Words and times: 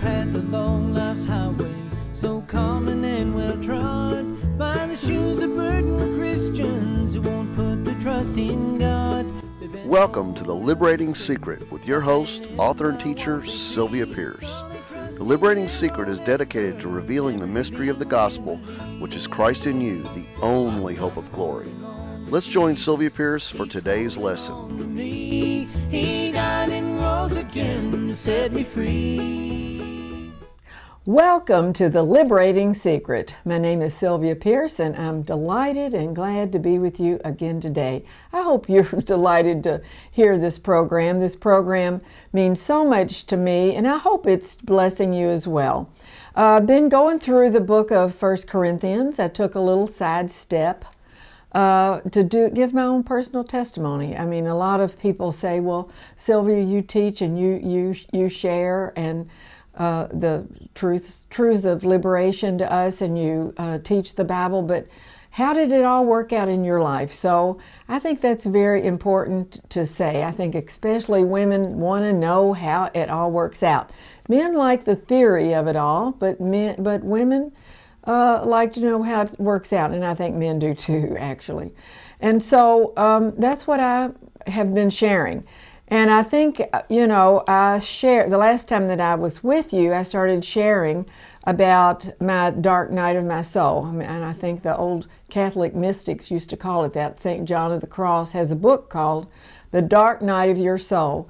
path 0.00 0.32
along 0.34 0.94
life's 0.94 1.24
highway, 1.24 1.74
so 2.12 2.40
common 2.42 3.02
and 3.04 3.34
well 3.34 3.60
trod. 3.60 4.26
By 4.56 4.86
the 4.86 4.96
shoes 4.96 5.42
of 5.42 5.56
burdened 5.56 6.20
Christians 6.20 7.14
who 7.14 7.22
won't 7.22 7.54
put 7.56 7.84
their 7.84 8.00
trust 8.00 8.36
in 8.36 8.78
God. 8.78 9.26
Welcome 9.84 10.34
to 10.34 10.44
The 10.44 10.54
Liberating 10.54 11.14
Secret 11.14 11.68
with 11.72 11.86
your 11.86 12.00
host, 12.00 12.46
author, 12.58 12.90
and 12.90 13.00
teacher, 13.00 13.44
Sylvia 13.44 14.06
Pierce. 14.06 14.62
The 15.16 15.24
Liberating 15.24 15.66
Secret 15.66 16.08
is 16.08 16.20
dedicated 16.20 16.78
to 16.80 16.88
revealing 16.88 17.40
the 17.40 17.46
mystery 17.46 17.88
of 17.88 17.98
the 17.98 18.04
gospel, 18.04 18.56
which 19.00 19.16
is 19.16 19.26
Christ 19.26 19.66
in 19.66 19.80
you, 19.80 20.02
the 20.14 20.26
only 20.42 20.94
hope 20.94 21.16
of 21.16 21.32
glory. 21.32 21.72
Let's 22.28 22.46
join 22.46 22.76
Sylvia 22.76 23.10
Pierce 23.10 23.50
for 23.50 23.66
today's 23.66 24.16
lesson. 24.16 24.96
He 24.96 26.32
died 26.32 26.70
and 26.70 27.00
rose 27.00 27.36
again 27.36 27.90
to 27.90 28.14
set 28.14 28.52
me 28.52 28.62
free. 28.62 29.67
Welcome 31.08 31.72
to 31.72 31.88
The 31.88 32.02
Liberating 32.02 32.74
Secret. 32.74 33.34
My 33.42 33.56
name 33.56 33.80
is 33.80 33.94
Sylvia 33.94 34.36
Pierce, 34.36 34.78
and 34.78 34.94
I'm 34.94 35.22
delighted 35.22 35.94
and 35.94 36.14
glad 36.14 36.52
to 36.52 36.58
be 36.58 36.78
with 36.78 37.00
you 37.00 37.18
again 37.24 37.62
today. 37.62 38.04
I 38.30 38.42
hope 38.42 38.68
you're 38.68 38.82
delighted 38.82 39.62
to 39.62 39.80
hear 40.10 40.36
this 40.36 40.58
program. 40.58 41.18
This 41.18 41.34
program 41.34 42.02
means 42.30 42.60
so 42.60 42.84
much 42.84 43.24
to 43.28 43.38
me, 43.38 43.74
and 43.74 43.88
I 43.88 43.96
hope 43.96 44.26
it's 44.26 44.56
blessing 44.56 45.14
you 45.14 45.30
as 45.30 45.46
well. 45.46 45.88
I've 46.36 46.66
been 46.66 46.90
going 46.90 47.20
through 47.20 47.52
the 47.52 47.60
book 47.62 47.90
of 47.90 48.14
First 48.14 48.46
Corinthians. 48.46 49.18
I 49.18 49.28
took 49.28 49.54
a 49.54 49.60
little 49.60 49.86
side 49.86 50.30
step 50.30 50.84
uh, 51.52 52.00
to 52.00 52.22
do 52.22 52.50
give 52.50 52.74
my 52.74 52.82
own 52.82 53.02
personal 53.02 53.44
testimony. 53.44 54.14
I 54.14 54.26
mean, 54.26 54.46
a 54.46 54.54
lot 54.54 54.80
of 54.80 54.98
people 54.98 55.32
say, 55.32 55.58
"Well, 55.58 55.88
Sylvia, 56.16 56.62
you 56.62 56.82
teach 56.82 57.22
and 57.22 57.40
you 57.40 57.58
you 57.64 57.94
you 58.12 58.28
share 58.28 58.92
and." 58.94 59.30
Uh, 59.78 60.08
the 60.08 60.44
truths 60.74 61.26
truths 61.30 61.64
of 61.64 61.84
liberation 61.84 62.58
to 62.58 62.70
us, 62.70 63.00
and 63.00 63.16
you 63.16 63.54
uh, 63.56 63.78
teach 63.78 64.16
the 64.16 64.24
Bible. 64.24 64.60
But 64.60 64.88
how 65.30 65.52
did 65.52 65.70
it 65.70 65.84
all 65.84 66.04
work 66.04 66.32
out 66.32 66.48
in 66.48 66.64
your 66.64 66.80
life? 66.80 67.12
So 67.12 67.58
I 67.88 68.00
think 68.00 68.20
that's 68.20 68.44
very 68.44 68.84
important 68.84 69.60
to 69.70 69.86
say. 69.86 70.24
I 70.24 70.32
think 70.32 70.56
especially 70.56 71.22
women 71.22 71.78
want 71.78 72.04
to 72.04 72.12
know 72.12 72.54
how 72.54 72.90
it 72.92 73.08
all 73.08 73.30
works 73.30 73.62
out. 73.62 73.92
Men 74.28 74.54
like 74.54 74.84
the 74.84 74.96
theory 74.96 75.54
of 75.54 75.68
it 75.68 75.76
all, 75.76 76.10
but 76.10 76.40
men, 76.40 76.82
but 76.82 77.04
women 77.04 77.52
uh, 78.04 78.42
like 78.44 78.72
to 78.72 78.80
know 78.80 79.02
how 79.02 79.22
it 79.22 79.38
works 79.38 79.72
out, 79.72 79.92
and 79.92 80.04
I 80.04 80.14
think 80.14 80.34
men 80.34 80.58
do 80.58 80.74
too, 80.74 81.16
actually. 81.20 81.72
And 82.20 82.42
so 82.42 82.92
um, 82.96 83.32
that's 83.38 83.66
what 83.66 83.80
I 83.80 84.10
have 84.46 84.74
been 84.74 84.90
sharing. 84.90 85.44
And 85.90 86.10
I 86.10 86.22
think, 86.22 86.60
you 86.90 87.06
know, 87.06 87.42
I 87.48 87.78
share 87.78 88.28
the 88.28 88.36
last 88.36 88.68
time 88.68 88.88
that 88.88 89.00
I 89.00 89.14
was 89.14 89.42
with 89.42 89.72
you, 89.72 89.94
I 89.94 90.02
started 90.02 90.44
sharing 90.44 91.08
about 91.44 92.06
my 92.20 92.50
dark 92.50 92.90
night 92.90 93.16
of 93.16 93.24
my 93.24 93.40
soul. 93.40 93.86
And 93.86 94.22
I 94.22 94.34
think 94.34 94.62
the 94.62 94.76
old 94.76 95.08
Catholic 95.30 95.74
mystics 95.74 96.30
used 96.30 96.50
to 96.50 96.58
call 96.58 96.84
it 96.84 96.92
that. 96.92 97.20
St. 97.20 97.48
John 97.48 97.72
of 97.72 97.80
the 97.80 97.86
Cross 97.86 98.32
has 98.32 98.52
a 98.52 98.56
book 98.56 98.90
called 98.90 99.28
The 99.70 99.80
Dark 99.80 100.20
Night 100.20 100.50
of 100.50 100.58
Your 100.58 100.76
Soul. 100.76 101.26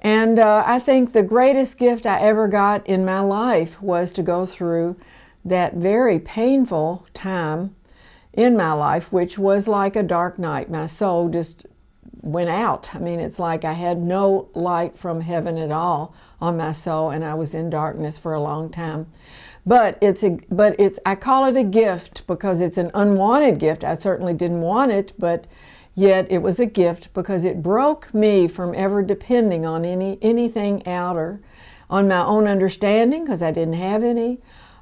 And 0.00 0.38
uh, 0.38 0.62
I 0.64 0.78
think 0.78 1.12
the 1.12 1.22
greatest 1.22 1.76
gift 1.76 2.06
I 2.06 2.20
ever 2.20 2.48
got 2.48 2.86
in 2.86 3.04
my 3.04 3.20
life 3.20 3.82
was 3.82 4.10
to 4.12 4.22
go 4.22 4.46
through 4.46 4.96
that 5.44 5.74
very 5.74 6.18
painful 6.18 7.06
time 7.12 7.74
in 8.32 8.56
my 8.56 8.72
life, 8.72 9.12
which 9.12 9.36
was 9.36 9.68
like 9.68 9.96
a 9.96 10.02
dark 10.02 10.38
night. 10.38 10.70
My 10.70 10.86
soul 10.86 11.28
just 11.28 11.66
went 12.22 12.50
out. 12.50 12.94
I 12.94 12.98
mean, 12.98 13.20
it's 13.20 13.38
like 13.38 13.64
I 13.64 13.72
had 13.72 13.98
no 13.98 14.48
light 14.54 14.98
from 14.98 15.20
heaven 15.20 15.56
at 15.58 15.70
all 15.70 16.14
on 16.40 16.56
my 16.56 16.72
soul, 16.72 17.10
and 17.10 17.24
I 17.24 17.34
was 17.34 17.54
in 17.54 17.70
darkness 17.70 18.18
for 18.18 18.32
a 18.34 18.40
long 18.40 18.70
time. 18.70 19.06
But 19.66 19.98
it's 20.00 20.22
a, 20.22 20.38
but 20.50 20.74
it's, 20.78 20.98
I 21.04 21.14
call 21.14 21.46
it 21.46 21.56
a 21.56 21.64
gift 21.64 22.26
because 22.26 22.60
it's 22.60 22.78
an 22.78 22.90
unwanted 22.94 23.58
gift. 23.58 23.84
I 23.84 23.94
certainly 23.94 24.34
didn't 24.34 24.62
want 24.62 24.92
it, 24.92 25.12
but 25.18 25.46
yet 25.94 26.26
it 26.30 26.38
was 26.38 26.58
a 26.58 26.66
gift 26.66 27.12
because 27.12 27.44
it 27.44 27.62
broke 27.62 28.12
me 28.14 28.48
from 28.48 28.74
ever 28.74 29.02
depending 29.02 29.66
on 29.66 29.84
any 29.84 30.18
anything 30.22 30.86
outer, 30.86 31.40
on 31.90 32.08
my 32.08 32.24
own 32.24 32.46
understanding 32.46 33.24
because 33.24 33.42
I 33.42 33.50
didn't 33.50 33.74
have 33.74 34.02
any. 34.02 34.38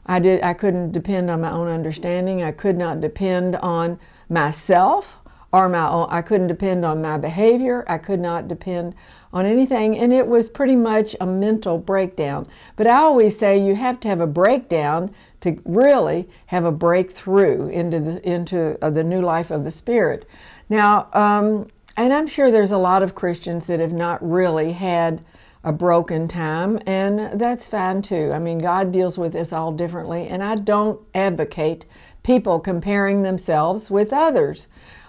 I 0.07 0.21
did. 0.21 0.43
I 0.43 0.55
couldn't 0.55 0.93
depend 0.93 1.31
on 1.31 1.41
my 1.41 1.51
own 1.51 1.69
understanding. 1.69 2.43
I 2.43 2.53
could 2.53 2.77
not 2.77 3.01
depend 3.01 3.57
on 3.57 3.99
myself 4.29 5.19
or 5.53 5.69
my 5.69 5.89
own, 5.89 6.09
I 6.11 6.23
couldn't 6.23 6.49
depend 6.49 6.85
on 6.85 7.03
my 7.03 7.19
behavior. 7.19 7.85
I 7.89 7.99
could 7.99 8.21
not 8.21 8.49
depend 8.49 8.95
on 9.33 9.47
anything. 9.47 9.97
And 9.97 10.13
it 10.13 10.27
was 10.27 10.49
pretty 10.49 10.77
much 10.77 11.15
a 11.21 11.27
mental 11.27 11.79
breakdown. 11.79 12.47
But 12.77 12.87
I 12.87 12.97
always 12.97 13.39
say 13.39 13.59
you 13.59 13.75
have 13.75 14.01
to 14.01 14.09
have 14.09 14.21
a 14.21 14.27
breakdown 14.27 15.15
to 15.41 15.61
really 15.65 16.29
have 16.47 16.65
a 16.65 16.73
breakthrough 16.73 17.69
into 17.69 18.01
the, 18.01 18.29
into 18.29 18.79
uh, 18.83 18.91
the 18.91 19.05
new 19.05 19.21
life 19.21 19.51
of 19.51 19.65
the 19.65 19.71
Spirit. 19.71 20.29
Now, 20.69 21.09
um, 21.13 21.69
and 21.97 22.13
I'm 22.13 22.27
sure 22.27 22.51
there's 22.51 22.73
a 22.73 22.79
lot 22.79 23.03
of 23.03 23.15
Christians 23.15 23.67
that 23.67 23.81
have 23.81 23.93
not 23.93 24.27
really 24.27 24.73
had 24.73 25.25
a 25.65 25.73
broken 25.73 26.29
time, 26.29 26.79
and 26.87 27.41
that's 27.41 27.67
fine 27.67 28.03
too. 28.03 28.33
I 28.33 28.39
mean, 28.39 28.59
God 28.59 28.93
deals 28.93 29.19
with 29.19 29.33
this 29.33 29.53
all 29.53 29.73
differently, 29.73 30.29
and 30.29 30.43
I 30.43 30.57
don't 30.57 31.01
advocate 31.15 31.85
people 32.23 32.61
comparing 32.61 33.23
themselves 33.23 33.91
with 33.91 34.13
others 34.13 34.69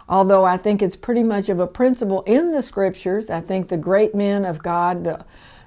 although 0.09 0.45
I 0.45 0.57
think 0.57 0.81
it's 0.81 0.95
pretty 0.95 1.23
much 1.23 1.49
of 1.49 1.59
a 1.59 1.67
principle 1.67 2.21
in 2.23 2.51
the 2.51 2.61
scriptures. 2.61 3.29
I 3.29 3.41
think 3.41 3.67
the 3.67 3.77
great 3.77 4.15
men 4.15 4.45
of 4.45 4.61
God, 4.63 5.03
the, 5.03 5.25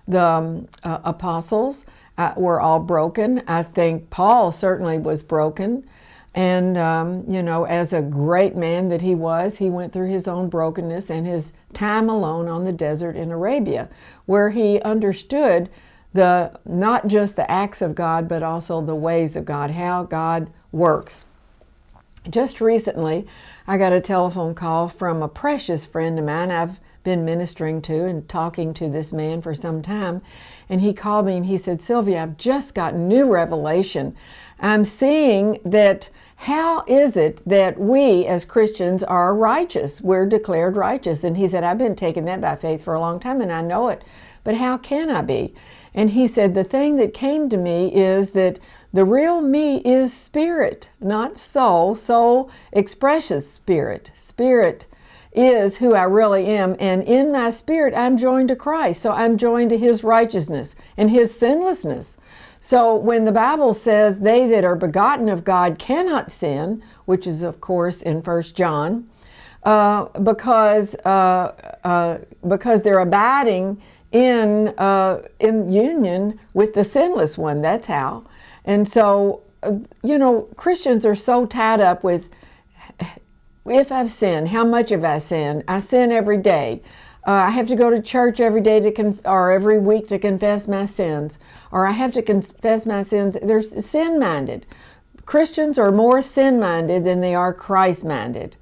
the 0.09 0.25
um, 0.25 0.69
uh, 0.83 0.99
apostles, 1.05 1.85
uh, 2.19 2.35
were 2.37 2.61
all 2.61 2.81
broken. 2.81 3.43
I 3.47 3.63
think 3.63 4.11
Paul 4.11 4.53
certainly 4.53 4.99
was 4.99 5.23
broken. 5.23 5.87
And, 6.35 6.79
um, 6.79 7.25
you 7.29 7.43
know, 7.43 7.65
as 7.65 7.93
a 7.93 8.03
great 8.03 8.55
man 8.55 8.89
that 8.91 9.03
he 9.03 9.15
was, 9.15 9.57
he 9.57 9.69
went 9.69 9.93
through 9.93 10.09
his 10.09 10.29
own 10.29 10.49
brokenness 10.49 11.11
and 11.11 11.27
his 11.27 11.53
time 11.73 12.09
alone 12.09 12.47
on 12.47 12.65
the 12.65 12.73
desert 12.73 13.17
in 13.17 13.33
Arabia, 13.33 13.89
where 14.27 14.51
he 14.51 14.81
understood 14.83 15.69
the 16.13 16.59
not 16.65 17.09
just 17.09 17.37
the 17.37 17.51
acts 17.51 17.83
of 17.83 17.95
God, 17.95 18.29
but 18.29 18.43
also 18.43 18.81
the 18.81 18.95
ways 18.95 19.35
of 19.35 19.45
God, 19.45 19.73
how 19.73 20.05
God 20.05 20.51
works. 20.73 21.25
Just 22.29 22.61
recently, 22.61 23.27
I 23.67 23.79
got 23.79 23.95
a 23.95 24.01
telephone 24.01 24.55
call 24.55 24.89
from 24.89 25.23
a 25.23 25.29
precious 25.29 25.87
friend 25.87 26.19
of 26.19 26.25
mine 26.27 26.51
I've 26.51 26.79
been 27.03 27.25
ministering 27.25 27.81
to 27.81 28.05
and 28.05 28.29
talking 28.29 28.75
to 28.75 28.91
this 28.91 29.11
man 29.11 29.41
for 29.41 29.55
some 29.55 29.81
time. 29.81 30.21
And 30.69 30.83
he 30.83 30.93
called 30.93 31.25
me 31.25 31.39
and 31.39 31.47
he 31.47 31.57
said, 31.57 31.81
Sylvia, 31.81 32.23
I've 32.23 32.37
just 32.37 32.75
got 32.75 32.95
new 32.95 33.27
revelation. 33.27 34.15
I'm 34.59 34.85
seeing 34.85 35.61
that 35.65 36.11
how 36.37 36.85
is 36.87 37.17
it 37.17 37.43
that 37.47 37.81
we 37.81 38.27
as 38.27 38.45
Christians 38.45 39.03
are 39.03 39.35
righteous? 39.35 40.03
We're 40.03 40.27
declared 40.27 40.77
righteous. 40.77 41.25
And 41.25 41.39
he 41.39 41.49
said, 41.49 41.65
I've 41.65 41.79
been 41.79 41.97
taking 41.97 42.27
that 42.27 42.43
by 42.43 42.57
faith 42.57 42.85
for 42.85 42.95
a 42.95 43.01
long 43.01 43.19
time 43.19 43.41
and 43.41 43.51
I 43.53 43.63
know 43.63 43.89
it, 43.89 44.03
but 44.45 44.57
how 44.57 44.77
can 44.77 45.09
I 45.09 45.23
be? 45.23 45.55
And 45.95 46.11
he 46.11 46.27
said, 46.27 46.55
The 46.55 46.65
thing 46.65 46.97
that 46.97 47.15
came 47.15 47.49
to 47.49 47.57
me 47.57 47.95
is 47.95 48.31
that 48.31 48.59
the 48.93 49.05
real 49.05 49.41
me 49.41 49.79
is 49.85 50.13
spirit, 50.13 50.89
not 51.01 51.39
soul. 51.39 51.95
Soul 51.95 52.51
expresses 52.73 53.49
spirit. 53.49 54.11
Spirit 54.15 54.87
is 55.33 55.77
who 55.77 55.95
I 55.95 56.03
really 56.03 56.47
am. 56.47 56.75
And 56.81 57.03
in 57.05 57.31
my 57.31 57.51
spirit, 57.51 57.95
I'm 57.95 58.19
joined 58.19 58.49
to 58.49 58.57
Christ. 58.57 59.01
So 59.01 59.13
I'm 59.13 59.39
joined 59.39 59.71
to 59.71 59.79
his 59.79 60.03
righteousness 60.03 60.75
and 60.97 61.11
his 61.11 61.33
sinlessness. 61.33 62.17
So 62.59 62.97
when 62.97 63.25
the 63.25 63.33
Bible 63.33 63.73
says 63.73 64.19
they 64.19 64.47
that 64.49 64.65
are 64.65 64.77
begotten 64.77 65.29
of 65.29 65.45
God 65.45 65.79
cannot 65.79 66.33
sin, 66.33 66.83
which 67.05 67.27
is, 67.27 67.43
of 67.43 67.61
course, 67.61 68.03
in 68.03 68.23
First 68.23 68.57
John, 68.57 69.09
uh, 69.63 70.07
because, 70.19 70.95
uh, 71.05 71.77
uh, 71.85 72.19
because 72.47 72.83
they're 72.83 72.99
abiding 72.99 73.81
in, 74.13 74.69
uh, 74.79 75.23
in 75.39 75.71
union 75.71 76.41
with 76.55 76.75
the 76.75 76.83
sinless 76.83 77.39
one. 77.39 77.63
That's 77.63 77.87
how. 77.87 78.25
And 78.65 78.89
so, 78.89 79.43
uh, 79.63 79.79
you 80.03 80.19
know, 80.19 80.43
Christians 80.57 81.05
are 81.05 81.15
so 81.15 81.47
tied 81.47 81.81
up 81.81 82.05
with 82.05 82.29
if 83.67 83.93
I've 83.93 84.11
sinned, 84.11 84.49
how 84.49 84.65
much 84.65 84.91
have 84.91 85.05
I 85.05 85.19
sinned? 85.19 85.65
I 85.69 85.79
sin 85.81 86.11
every 86.11 86.39
day. 86.39 86.83
Uh, 87.27 87.33
I 87.33 87.51
have 87.51 87.67
to 87.69 87.77
go 87.77 87.91
to 87.91 88.01
church 88.01 88.41
every 88.41 88.63
day 88.63 88.81
to 88.81 89.19
or 89.27 89.53
every 89.53 89.79
week 89.79 90.09
to 90.09 90.19
confess 90.19 90.67
my 90.67 90.87
sins, 90.87 91.39
or 91.71 91.87
I 91.87 91.91
have 91.93 92.13
to 92.15 92.23
confess 92.23 92.87
my 92.87 93.03
sins. 93.03 93.37
They're 93.43 93.63
sin 93.63 94.19
minded. 94.19 94.67
Christians 95.27 95.79
are 95.79 95.93
more 95.93 96.23
sin 96.23 96.59
minded 96.59 97.05
than 97.05 97.21
they 97.21 97.35
are 97.35 97.53
Christ 97.53 98.05
minded. 98.05 98.57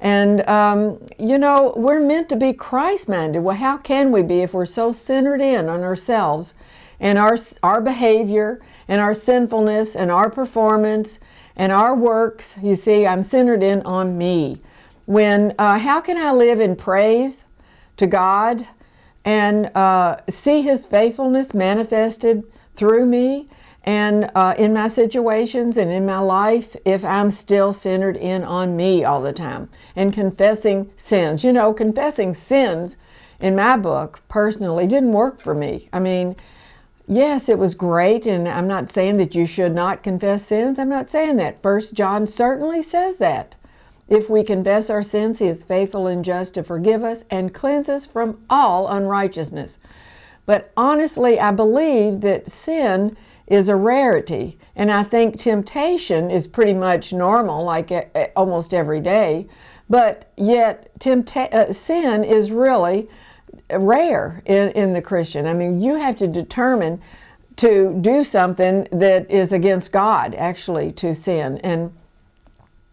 And, 0.00 0.48
um, 0.48 1.04
you 1.18 1.38
know, 1.38 1.74
we're 1.76 2.00
meant 2.00 2.28
to 2.30 2.36
be 2.36 2.52
Christ 2.52 3.08
minded. 3.08 3.40
Well, 3.40 3.56
how 3.56 3.76
can 3.76 4.10
we 4.10 4.22
be 4.22 4.40
if 4.40 4.54
we're 4.54 4.64
so 4.66 4.90
centered 4.90 5.40
in 5.40 5.68
on 5.68 5.82
ourselves 5.82 6.54
and 7.00 7.18
our, 7.18 7.36
our 7.62 7.80
behavior 7.80 8.60
and 8.88 9.00
our 9.00 9.14
sinfulness 9.14 9.94
and 9.94 10.10
our 10.10 10.30
performance 10.30 11.20
and 11.56 11.72
our 11.72 11.94
works? 11.94 12.56
You 12.62 12.74
see, 12.74 13.06
I'm 13.06 13.22
centered 13.22 13.62
in 13.62 13.82
on 13.82 14.16
me. 14.16 14.60
When, 15.06 15.54
uh, 15.58 15.78
how 15.78 16.00
can 16.00 16.16
I 16.16 16.32
live 16.32 16.60
in 16.60 16.76
praise 16.76 17.44
to 17.96 18.06
God 18.06 18.66
and 19.24 19.66
uh, 19.74 20.18
see 20.28 20.62
His 20.62 20.86
faithfulness 20.86 21.54
manifested 21.54 22.44
through 22.76 23.06
me 23.06 23.48
and 23.84 24.30
uh, 24.34 24.54
in 24.58 24.74
my 24.74 24.86
situations 24.86 25.78
and 25.78 25.90
in 25.90 26.04
my 26.04 26.18
life 26.18 26.76
if 26.84 27.04
I'm 27.04 27.30
still 27.30 27.72
centered 27.72 28.16
in 28.16 28.44
on 28.44 28.76
me 28.76 29.02
all 29.02 29.22
the 29.22 29.32
time 29.32 29.70
and 29.96 30.12
confessing 30.12 30.90
sins. 30.96 31.42
You 31.42 31.54
know, 31.54 31.72
confessing 31.72 32.34
sins 32.34 32.98
in 33.40 33.56
my 33.56 33.76
book 33.78 34.20
personally 34.28 34.86
didn't 34.86 35.12
work 35.12 35.40
for 35.40 35.54
me. 35.54 35.88
I 35.92 36.00
mean, 36.00 36.36
yes, 37.08 37.48
it 37.48 37.58
was 37.58 37.74
great, 37.74 38.26
and 38.26 38.46
I'm 38.46 38.68
not 38.68 38.90
saying 38.90 39.16
that 39.16 39.34
you 39.34 39.46
should 39.46 39.74
not 39.74 40.02
confess 40.02 40.44
sins. 40.44 40.78
I'm 40.78 40.88
not 40.88 41.08
saying 41.08 41.36
that. 41.36 41.62
First 41.62 41.94
John 41.94 42.26
certainly 42.26 42.82
says 42.82 43.16
that. 43.16 43.56
If 44.08 44.30
we 44.30 44.42
confess 44.42 44.88
our 44.88 45.02
sins, 45.02 45.38
he 45.38 45.46
is 45.46 45.64
faithful 45.64 46.06
and 46.06 46.24
just 46.24 46.54
to 46.54 46.62
forgive 46.62 47.04
us 47.04 47.24
and 47.30 47.52
cleanse 47.52 47.88
us 47.88 48.06
from 48.06 48.38
all 48.48 48.88
unrighteousness. 48.88 49.78
But 50.46 50.72
honestly, 50.76 51.38
I 51.38 51.50
believe 51.50 52.22
that 52.22 52.50
sin 52.50 53.16
is 53.46 53.68
a 53.68 53.76
rarity. 53.76 54.58
And 54.74 54.90
I 54.90 55.02
think 55.02 55.38
temptation 55.38 56.30
is 56.30 56.46
pretty 56.46 56.74
much 56.74 57.12
normal, 57.12 57.64
like 57.64 58.32
almost 58.34 58.72
every 58.72 59.00
day. 59.00 59.46
But 59.90 60.30
yet, 60.36 60.90
tempta- 60.98 61.52
uh, 61.52 61.72
sin 61.72 62.24
is 62.24 62.50
really 62.50 63.08
rare 63.70 64.42
in, 64.46 64.70
in 64.70 64.92
the 64.92 65.02
Christian. 65.02 65.46
I 65.46 65.54
mean, 65.54 65.80
you 65.80 65.94
have 65.94 66.16
to 66.18 66.26
determine 66.26 67.00
to 67.56 67.98
do 68.00 68.22
something 68.22 68.86
that 68.92 69.30
is 69.30 69.52
against 69.52 69.90
God, 69.92 70.34
actually, 70.34 70.92
to 70.92 71.14
sin. 71.14 71.58
And, 71.58 71.92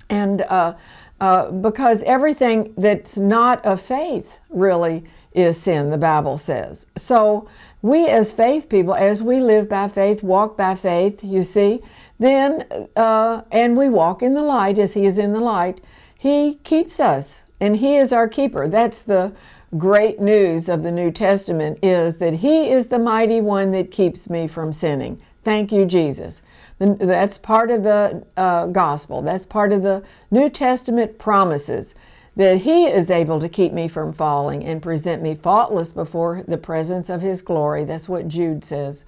and 0.10 0.42
uh, 0.42 0.76
uh, 1.22 1.52
because 1.52 2.04
everything 2.04 2.74
that's 2.78 3.18
not 3.18 3.64
of 3.66 3.80
faith 3.80 4.40
really 4.50 5.06
is 5.34 5.58
sin, 5.58 5.92
the 5.92 5.98
Bible 5.98 6.38
says. 6.38 6.88
So, 6.96 7.48
we 7.82 8.08
as 8.08 8.32
faith 8.32 8.68
people, 8.68 8.96
as 8.96 9.22
we 9.22 9.40
live 9.40 9.70
by 9.70 9.88
faith, 9.88 10.24
walk 10.24 10.58
by 10.58 10.74
faith, 10.74 11.24
you 11.24 11.44
see, 11.44 11.82
then, 12.18 12.66
uh, 12.96 13.44
and 13.52 13.78
we 13.78 13.90
walk 13.90 14.24
in 14.24 14.34
the 14.34 14.42
light 14.42 14.80
as 14.80 14.94
He 14.94 15.06
is 15.06 15.20
in 15.20 15.34
the 15.34 15.40
light, 15.40 15.82
He 16.18 16.56
keeps 16.64 17.00
us 17.00 17.44
and 17.60 17.78
He 17.78 17.96
is 17.96 18.12
our 18.12 18.28
keeper. 18.28 18.68
That's 18.68 19.04
the 19.04 19.34
great 19.78 20.20
news 20.20 20.70
of 20.70 20.84
the 20.84 20.92
New 20.92 21.12
Testament 21.12 21.80
is 21.82 22.18
that 22.18 22.36
He 22.36 22.70
is 22.70 22.88
the 22.88 23.00
mighty 23.00 23.42
one 23.42 23.72
that 23.72 23.92
keeps 23.92 24.30
me 24.30 24.48
from 24.48 24.72
sinning. 24.72 25.22
Thank 25.44 25.72
you, 25.72 25.86
Jesus. 25.86 26.42
That's 26.80 27.38
part 27.38 27.72
of 27.72 27.84
the 27.84 28.26
uh, 28.36 28.68
gospel. 28.68 29.22
That's 29.22 29.46
part 29.46 29.72
of 29.72 29.82
the 29.84 30.04
New 30.32 30.50
Testament 30.50 31.18
promises 31.18 31.96
that 32.36 32.58
He 32.60 32.86
is 32.86 33.10
able 33.10 33.40
to 33.40 33.48
keep 33.48 33.72
me 33.72 33.88
from 33.88 34.12
falling 34.14 34.64
and 34.64 34.82
present 34.82 35.22
me 35.22 35.36
faultless 35.36 35.92
before 35.92 36.44
the 36.48 36.58
presence 36.58 37.10
of 37.10 37.22
His 37.22 37.42
glory. 37.42 37.86
That's 37.86 38.10
what 38.10 38.28
Jude 38.28 38.66
says. 38.66 39.06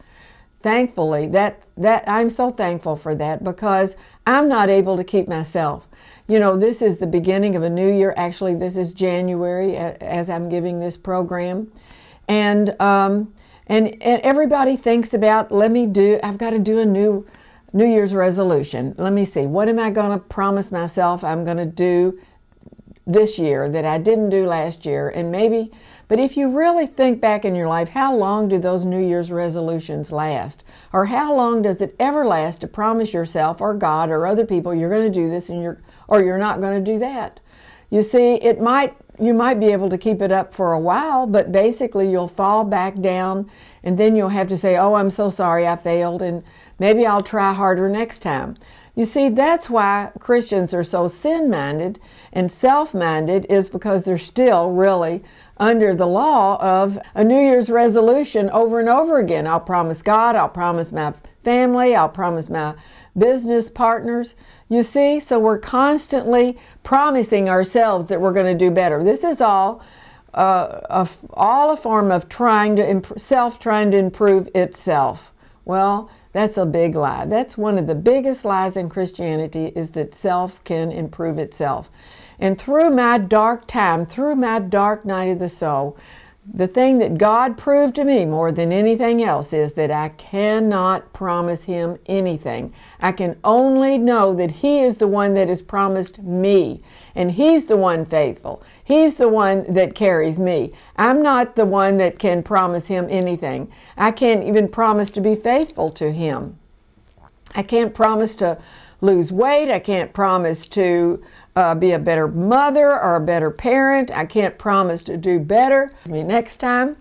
Thankfully, 0.62 1.28
that, 1.28 1.62
that 1.76 2.04
I'm 2.08 2.30
so 2.30 2.50
thankful 2.50 2.96
for 2.96 3.14
that 3.16 3.44
because 3.44 3.96
I'm 4.26 4.48
not 4.48 4.70
able 4.70 4.98
to 4.98 5.04
keep 5.04 5.28
myself. 5.28 5.88
You 6.28 6.40
know, 6.40 6.58
this 6.58 6.82
is 6.82 6.98
the 6.98 7.08
beginning 7.08 7.56
of 7.56 7.64
a 7.64 7.70
new 7.70 7.92
year. 7.92 8.14
Actually, 8.18 8.56
this 8.56 8.76
is 8.76 8.94
January 8.94 9.78
as 9.78 10.30
I'm 10.30 10.50
giving 10.50 10.80
this 10.80 10.98
program. 10.98 11.72
And, 12.28 12.80
um, 12.82 13.34
and, 13.68 14.02
and 14.02 14.22
everybody 14.22 14.76
thinks 14.76 15.14
about, 15.14 15.52
let 15.52 15.72
me 15.72 15.88
do, 15.88 16.20
I've 16.22 16.38
got 16.38 16.50
to 16.50 16.60
do 16.60 16.80
a 16.80 16.86
new 16.86 17.26
New 17.74 17.86
Year's 17.86 18.14
resolution. 18.14 18.96
Let 18.98 19.14
me 19.14 19.26
see, 19.26 19.46
what 19.46 19.68
am 19.68 19.78
I 19.78 19.90
going 19.90 20.18
to 20.18 20.24
promise 20.26 20.72
myself 20.72 21.24
I'm 21.24 21.44
going 21.44 21.58
to 21.58 21.66
do 21.66 22.20
this 23.06 23.38
year 23.38 23.70
that 23.70 23.86
I 23.86 23.98
didn't 23.98 24.30
do 24.30 24.48
last 24.48 24.86
year, 24.86 25.10
and 25.10 25.32
maybe, 25.32 25.72
but 26.08 26.20
if 26.20 26.38
you 26.38 26.50
really 26.50 26.88
think 26.88 27.20
back 27.20 27.46
in 27.46 27.56
your 27.56 27.68
life, 27.68 27.90
how 27.90 28.16
long 28.16 28.48
do 28.48 28.58
those 28.58 28.86
New 28.86 29.06
Year's 29.06 29.32
resolutions 29.32 30.12
last? 30.12 30.64
Or 30.94 31.06
how 31.06 31.36
long 31.36 31.62
does 31.62 31.82
it 31.82 31.96
ever 32.00 32.26
last 32.26 32.62
to 32.62 32.68
promise 32.68 33.14
yourself 33.14 33.60
or 33.60 33.74
God 33.74 34.10
or 34.10 34.26
other 34.26 34.46
people 34.46 34.74
you're 34.74 34.90
going 34.90 35.12
to 35.12 35.20
do 35.20 35.30
this 35.30 35.50
and 35.50 35.62
you're, 35.62 35.82
or 36.08 36.22
you're 36.22 36.38
not 36.38 36.62
going 36.62 36.84
to 36.84 36.92
do 36.92 37.00
that? 37.00 37.40
You 37.90 38.02
see, 38.02 38.36
it 38.36 38.60
might, 38.60 38.96
you 39.20 39.34
might 39.34 39.60
be 39.60 39.68
able 39.68 39.90
to 39.90 39.98
keep 39.98 40.22
it 40.22 40.32
up 40.32 40.54
for 40.54 40.74
a 40.74 40.80
while, 40.80 41.26
but 41.26 41.52
basically 41.52 42.10
you'll 42.12 42.28
fall 42.28 42.64
back 42.64 43.00
down 43.00 43.50
and 43.84 43.98
then 43.98 44.16
you'll 44.16 44.30
have 44.30 44.50
to 44.50 44.58
say, 44.58 44.76
oh, 44.78 44.96
I'm 44.96 45.10
so 45.10 45.30
sorry 45.30 45.66
I 45.68 45.78
failed 45.78 46.22
and 46.22 46.44
maybe 46.80 47.06
I'll 47.06 47.24
try 47.24 47.54
harder 47.54 47.88
next 47.88 48.20
time. 48.20 48.56
You 48.98 49.06
see, 49.06 49.30
that's 49.30 49.70
why 49.70 50.12
Christians 50.20 50.74
are 50.74 50.84
so 50.84 51.08
sin 51.08 51.52
minded 51.52 52.00
and 52.34 52.52
self 52.52 52.96
minded, 52.96 53.46
is 53.48 53.70
because 53.70 54.04
they're 54.04 54.18
still 54.18 54.72
really 54.72 55.24
under 55.58 55.94
the 55.94 56.08
law 56.08 56.58
of 56.60 56.98
a 57.14 57.24
New 57.24 57.40
Year's 57.40 57.70
resolution 57.70 58.50
over 58.50 58.80
and 58.80 58.90
over 58.90 59.20
again. 59.20 59.46
I'll 59.46 59.60
promise 59.60 60.02
God, 60.02 60.36
I'll 60.36 60.50
promise 60.50 60.92
my 60.92 61.14
family, 61.44 61.96
I'll 61.96 62.10
promise 62.10 62.50
my 62.50 62.74
business 63.16 63.70
partners. 63.70 64.34
You 64.70 64.84
see, 64.84 65.20
so 65.20 65.40
we're 65.40 65.60
constantly 65.60 66.58
promising 66.84 67.50
ourselves 67.50 68.08
that 68.08 68.20
we're 68.20 68.34
going 68.34 68.46
to 68.48 68.56
do 68.56 68.72
better. 68.72 69.04
This 69.04 69.24
is 69.24 69.42
all. 69.42 69.82
Uh, 70.34 70.82
a, 70.90 71.10
all 71.34 71.72
a 71.72 71.78
form 71.78 72.12
of 72.12 72.30
trying 72.30 72.76
to 72.76 72.88
imp- 72.88 73.20
self 73.20 73.58
trying 73.58 73.90
to 73.90 73.98
improve 73.98 74.48
itself. 74.54 75.32
Well, 75.66 76.12
that's 76.32 76.58
a 76.58 76.66
big 76.66 76.94
lie. 76.94 77.26
That's 77.26 77.58
one 77.58 77.80
of 77.80 77.88
the 77.88 77.96
biggest 77.96 78.46
lies 78.46 78.78
in 78.78 78.90
Christianity 78.90 79.72
is 79.76 79.92
that 79.92 80.14
self 80.14 80.64
can 80.64 80.92
improve 80.92 81.40
itself. 81.40 81.90
And 82.38 82.60
through 82.60 82.92
my 82.92 83.18
dark 83.18 83.66
time, 83.66 84.06
through 84.06 84.36
my 84.36 84.60
dark 84.60 85.06
night 85.06 85.30
of 85.30 85.40
the 85.40 85.50
soul, 85.50 85.98
the 86.54 86.68
thing 86.68 87.00
that 87.00 87.18
God 87.18 87.58
proved 87.58 87.96
to 87.96 88.06
me 88.06 88.26
more 88.26 88.52
than 88.52 88.72
anything 88.72 89.22
else 89.22 89.52
is 89.52 89.74
that 89.74 89.92
I 89.92 90.10
cannot 90.10 91.12
promise 91.12 91.66
Him 91.66 92.00
anything. 92.06 92.74
I 93.02 93.12
can 93.12 93.38
only 93.44 93.98
know 93.98 94.34
that 94.34 94.52
He 94.52 94.80
is 94.80 94.98
the 94.98 95.08
one 95.08 95.34
that 95.34 95.50
has 95.50 95.62
promised 95.62 96.20
me, 96.20 96.82
and 97.16 97.32
He's 97.32 97.66
the 97.66 97.76
one 97.76 98.06
faithful. 98.06 98.64
He's 98.82 99.16
the 99.16 99.28
one 99.28 99.72
that 99.74 99.94
carries 99.94 100.40
me. 100.40 100.74
I'm 100.96 101.22
not 101.22 101.58
the 101.58 101.66
one 101.66 101.98
that 101.98 102.18
can 102.18 102.44
promise 102.44 102.88
Him 102.88 103.08
anything. 103.10 103.70
I 103.98 104.12
can't 104.12 104.44
even 104.44 104.70
promise 104.70 105.12
to 105.12 105.22
be 105.22 105.36
faithful 105.36 105.92
to 105.92 106.12
Him. 106.12 106.58
I 107.56 107.64
can't 107.64 107.94
promise 107.94 108.36
to 108.38 108.58
lose 109.02 109.32
weight. 109.32 109.72
I 109.72 109.80
can't 109.80 110.14
promise 110.14 110.68
to 110.70 111.22
uh, 111.58 111.74
be 111.74 111.94
a 111.94 112.00
better 112.00 112.28
mother 112.28 112.92
or 113.02 113.16
a 113.16 113.20
better 113.20 113.50
parent. 113.50 114.12
I 114.12 114.26
can't 114.26 114.56
promise 114.60 115.02
to 115.04 115.18
do 115.18 115.40
better 115.40 115.92
me 116.08 116.22
next 116.22 116.58
time 116.58 116.98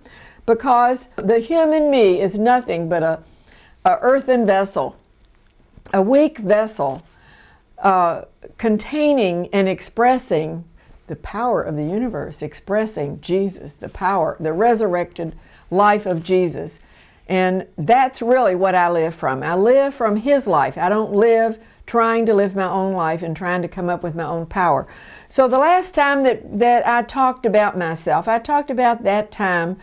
because 0.47 1.11
the 1.17 1.41
human 1.41 1.91
me 1.91 2.23
is 2.23 2.39
nothing 2.39 2.89
but 2.89 3.03
a, 3.03 3.23
a 3.85 3.99
earthen 4.01 4.47
vessel, 4.47 4.97
a 5.93 6.01
weak 6.01 6.39
vessel 6.39 7.03
uh, 7.81 8.23
containing 8.57 9.49
and 9.53 9.69
expressing 9.69 10.65
the 11.07 11.17
power 11.17 11.63
of 11.63 11.77
the 11.77 11.85
universe, 11.85 12.41
expressing 12.41 13.21
Jesus, 13.21 13.75
the 13.75 13.91
power, 13.91 14.39
the 14.41 14.55
resurrected 14.55 15.37
life 15.71 16.07
of 16.07 16.23
Jesus. 16.23 16.81
And 17.29 17.67
that's 17.77 18.23
really 18.23 18.55
what 18.55 18.75
I 18.75 18.89
live 18.89 19.15
from. 19.15 19.43
I 19.43 19.55
live 19.55 19.93
from 19.93 20.17
His 20.17 20.47
life. 20.47 20.79
I 20.79 20.89
don't 20.89 21.13
live 21.13 21.59
trying 21.87 22.27
to 22.27 22.35
live 22.35 22.57
my 22.57 22.69
own 22.69 22.95
life 22.95 23.23
and 23.23 23.37
trying 23.37 23.63
to 23.63 23.69
come 23.69 23.89
up 23.89 24.03
with 24.03 24.15
my 24.15 24.25
own 24.25 24.47
power. 24.47 24.87
So 25.29 25.49
the 25.49 25.59
last 25.59 25.95
time 25.95 26.25
that, 26.25 26.59
that 26.59 26.87
I 26.87 27.03
talked 27.03 27.47
about 27.47 27.79
myself, 27.79 28.29
I 28.29 28.39
talked 28.39 28.71
about 28.71 29.05
that 29.05 29.31
time 29.31 29.79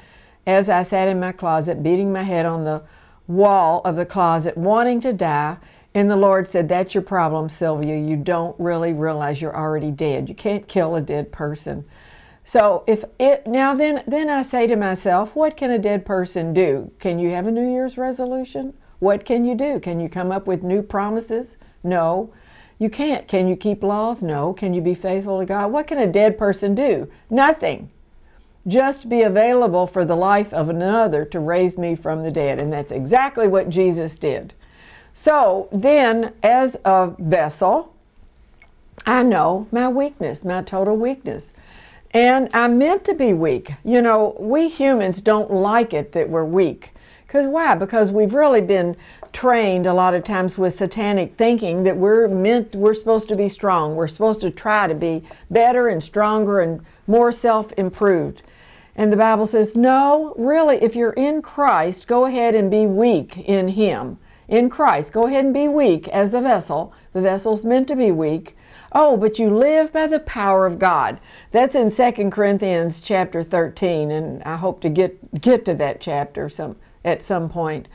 as 0.46 0.70
I 0.70 0.82
sat 0.82 1.08
in 1.08 1.20
my 1.20 1.32
closet, 1.32 1.82
beating 1.82 2.12
my 2.12 2.24
head 2.24 2.46
on 2.46 2.66
the 2.66 2.84
wall 3.28 3.82
of 3.86 3.96
the 3.96 4.06
closet, 4.06 4.58
wanting 4.58 5.00
to 5.02 5.14
die. 5.14 5.58
And 5.96 6.10
the 6.10 6.16
Lord 6.16 6.48
said, 6.48 6.68
That's 6.68 6.94
your 6.94 7.04
problem, 7.04 7.50
Sylvia. 7.50 7.98
You 7.98 8.18
don't 8.18 8.60
really 8.60 8.94
realize 8.94 9.42
you're 9.42 9.56
already 9.56 9.92
dead. 9.92 10.28
You 10.28 10.36
can't 10.36 10.68
kill 10.68 10.96
a 10.96 11.02
dead 11.02 11.32
person. 11.32 11.86
So 12.44 12.84
if 12.88 13.06
it 13.20 13.48
now 13.48 13.74
then 13.74 14.04
then 14.06 14.30
I 14.30 14.42
say 14.42 14.68
to 14.68 14.76
myself, 14.76 15.36
what 15.36 15.56
can 15.56 15.72
a 15.72 15.80
dead 15.80 16.06
person 16.06 16.54
do? 16.54 16.92
Can 17.00 17.20
you 17.20 17.30
have 17.30 17.48
a 17.48 17.52
New 17.52 17.70
Year's 17.70 17.98
resolution? 17.98 18.74
What 19.00 19.24
can 19.26 19.46
you 19.46 19.56
do? 19.56 19.80
Can 19.80 20.00
you 20.00 20.10
come 20.10 20.32
up 20.32 20.46
with 20.46 20.64
new 20.64 20.82
promises? 20.82 21.58
No. 21.84 22.32
You 22.80 22.90
can't. 22.90 23.28
Can 23.28 23.48
you 23.48 23.56
keep 23.56 23.84
laws? 23.84 24.24
No. 24.24 24.54
Can 24.54 24.74
you 24.74 24.82
be 24.82 24.96
faithful 24.96 25.40
to 25.40 25.46
God? 25.46 25.72
What 25.72 25.88
can 25.88 25.98
a 26.00 26.08
dead 26.08 26.38
person 26.38 26.76
do? 26.76 27.10
Nothing. 27.30 27.90
Just 28.66 29.10
be 29.10 29.22
available 29.22 29.88
for 29.88 30.06
the 30.06 30.16
life 30.16 30.54
of 30.54 30.70
another 30.70 31.26
to 31.26 31.40
raise 31.40 31.78
me 31.78 31.96
from 31.96 32.24
the 32.24 32.32
dead. 32.32 32.60
And 32.60 32.72
that's 32.72 32.92
exactly 32.92 33.48
what 33.48 33.70
Jesus 33.70 34.18
did. 34.18 34.54
So 35.14 35.68
then, 35.72 36.34
as 36.42 36.78
a 36.86 37.14
vessel, 37.20 37.94
I 39.06 39.22
know 39.24 39.68
my 39.72 39.90
weakness, 39.90 40.44
my 40.44 40.62
total 40.62 40.96
weakness. 40.96 41.54
And 42.12 42.50
I'm 42.54 42.78
meant 42.78 43.04
to 43.06 43.14
be 43.14 43.34
weak. 43.34 43.74
You 43.84 44.02
know, 44.02 44.36
we 44.40 44.70
humans 44.70 45.22
don't 45.22 45.52
like 45.52 45.94
it 45.94 46.14
that 46.14 46.30
we're 46.30 46.46
weak. 46.46 46.93
Because 47.34 47.48
why? 47.48 47.74
Because 47.74 48.12
we've 48.12 48.36
really 48.36 48.62
been 48.62 48.96
trained 49.32 49.88
a 49.88 49.94
lot 49.96 50.14
of 50.14 50.24
times 50.24 50.56
with 50.56 50.76
satanic 50.76 51.36
thinking 51.36 51.82
that 51.82 51.98
we're 51.98 52.28
meant 52.28 52.76
we're 52.76 52.94
supposed 52.94 53.28
to 53.30 53.36
be 53.36 53.50
strong 53.50 53.96
we're 53.96 54.08
supposed 54.08 54.40
to 54.42 54.52
try 54.52 54.86
to 54.86 54.94
be 54.94 55.24
better 55.50 55.88
and 55.88 56.04
stronger 56.04 56.62
and 56.62 56.86
more 57.08 57.32
self-improved 57.32 58.44
And 58.96 59.12
the 59.12 59.18
Bible 59.18 59.48
says, 59.48 59.76
no, 59.76 60.36
really, 60.38 60.76
if 60.84 60.96
you're 60.96 61.14
in 61.14 61.42
Christ, 61.42 62.06
go 62.06 62.28
ahead 62.28 62.54
and 62.54 62.70
be 62.70 62.86
weak 62.86 63.40
in 63.40 63.70
Him. 63.70 64.20
In 64.48 64.70
Christ, 64.70 65.12
go 65.12 65.26
ahead 65.26 65.44
and 65.44 65.56
be 65.56 65.68
weak 65.68 66.08
as 66.10 66.34
the 66.34 66.42
vessel. 66.42 66.94
The 67.14 67.22
vessel's 67.22 67.66
meant 67.66 67.88
to 67.88 67.96
be 67.96 68.12
weak. 68.12 68.56
Oh, 68.92 69.18
but 69.18 69.40
you 69.40 69.50
live 69.50 69.92
by 69.92 70.06
the 70.06 70.20
power 70.20 70.68
of 70.68 70.78
God. 70.78 71.20
That's 71.52 71.74
in 71.74 71.90
2 71.90 72.30
Corinthians 72.30 73.00
chapter 73.00 73.42
13, 73.42 74.12
and 74.12 74.44
I 74.44 74.58
hope 74.58 74.82
to 74.82 74.90
get, 74.90 75.42
get 75.42 75.66
to 75.66 75.74
that 75.74 76.00
chapter 76.00 76.48
some, 76.48 76.76
at 77.04 77.22
some 77.22 77.50
point. 77.50 77.88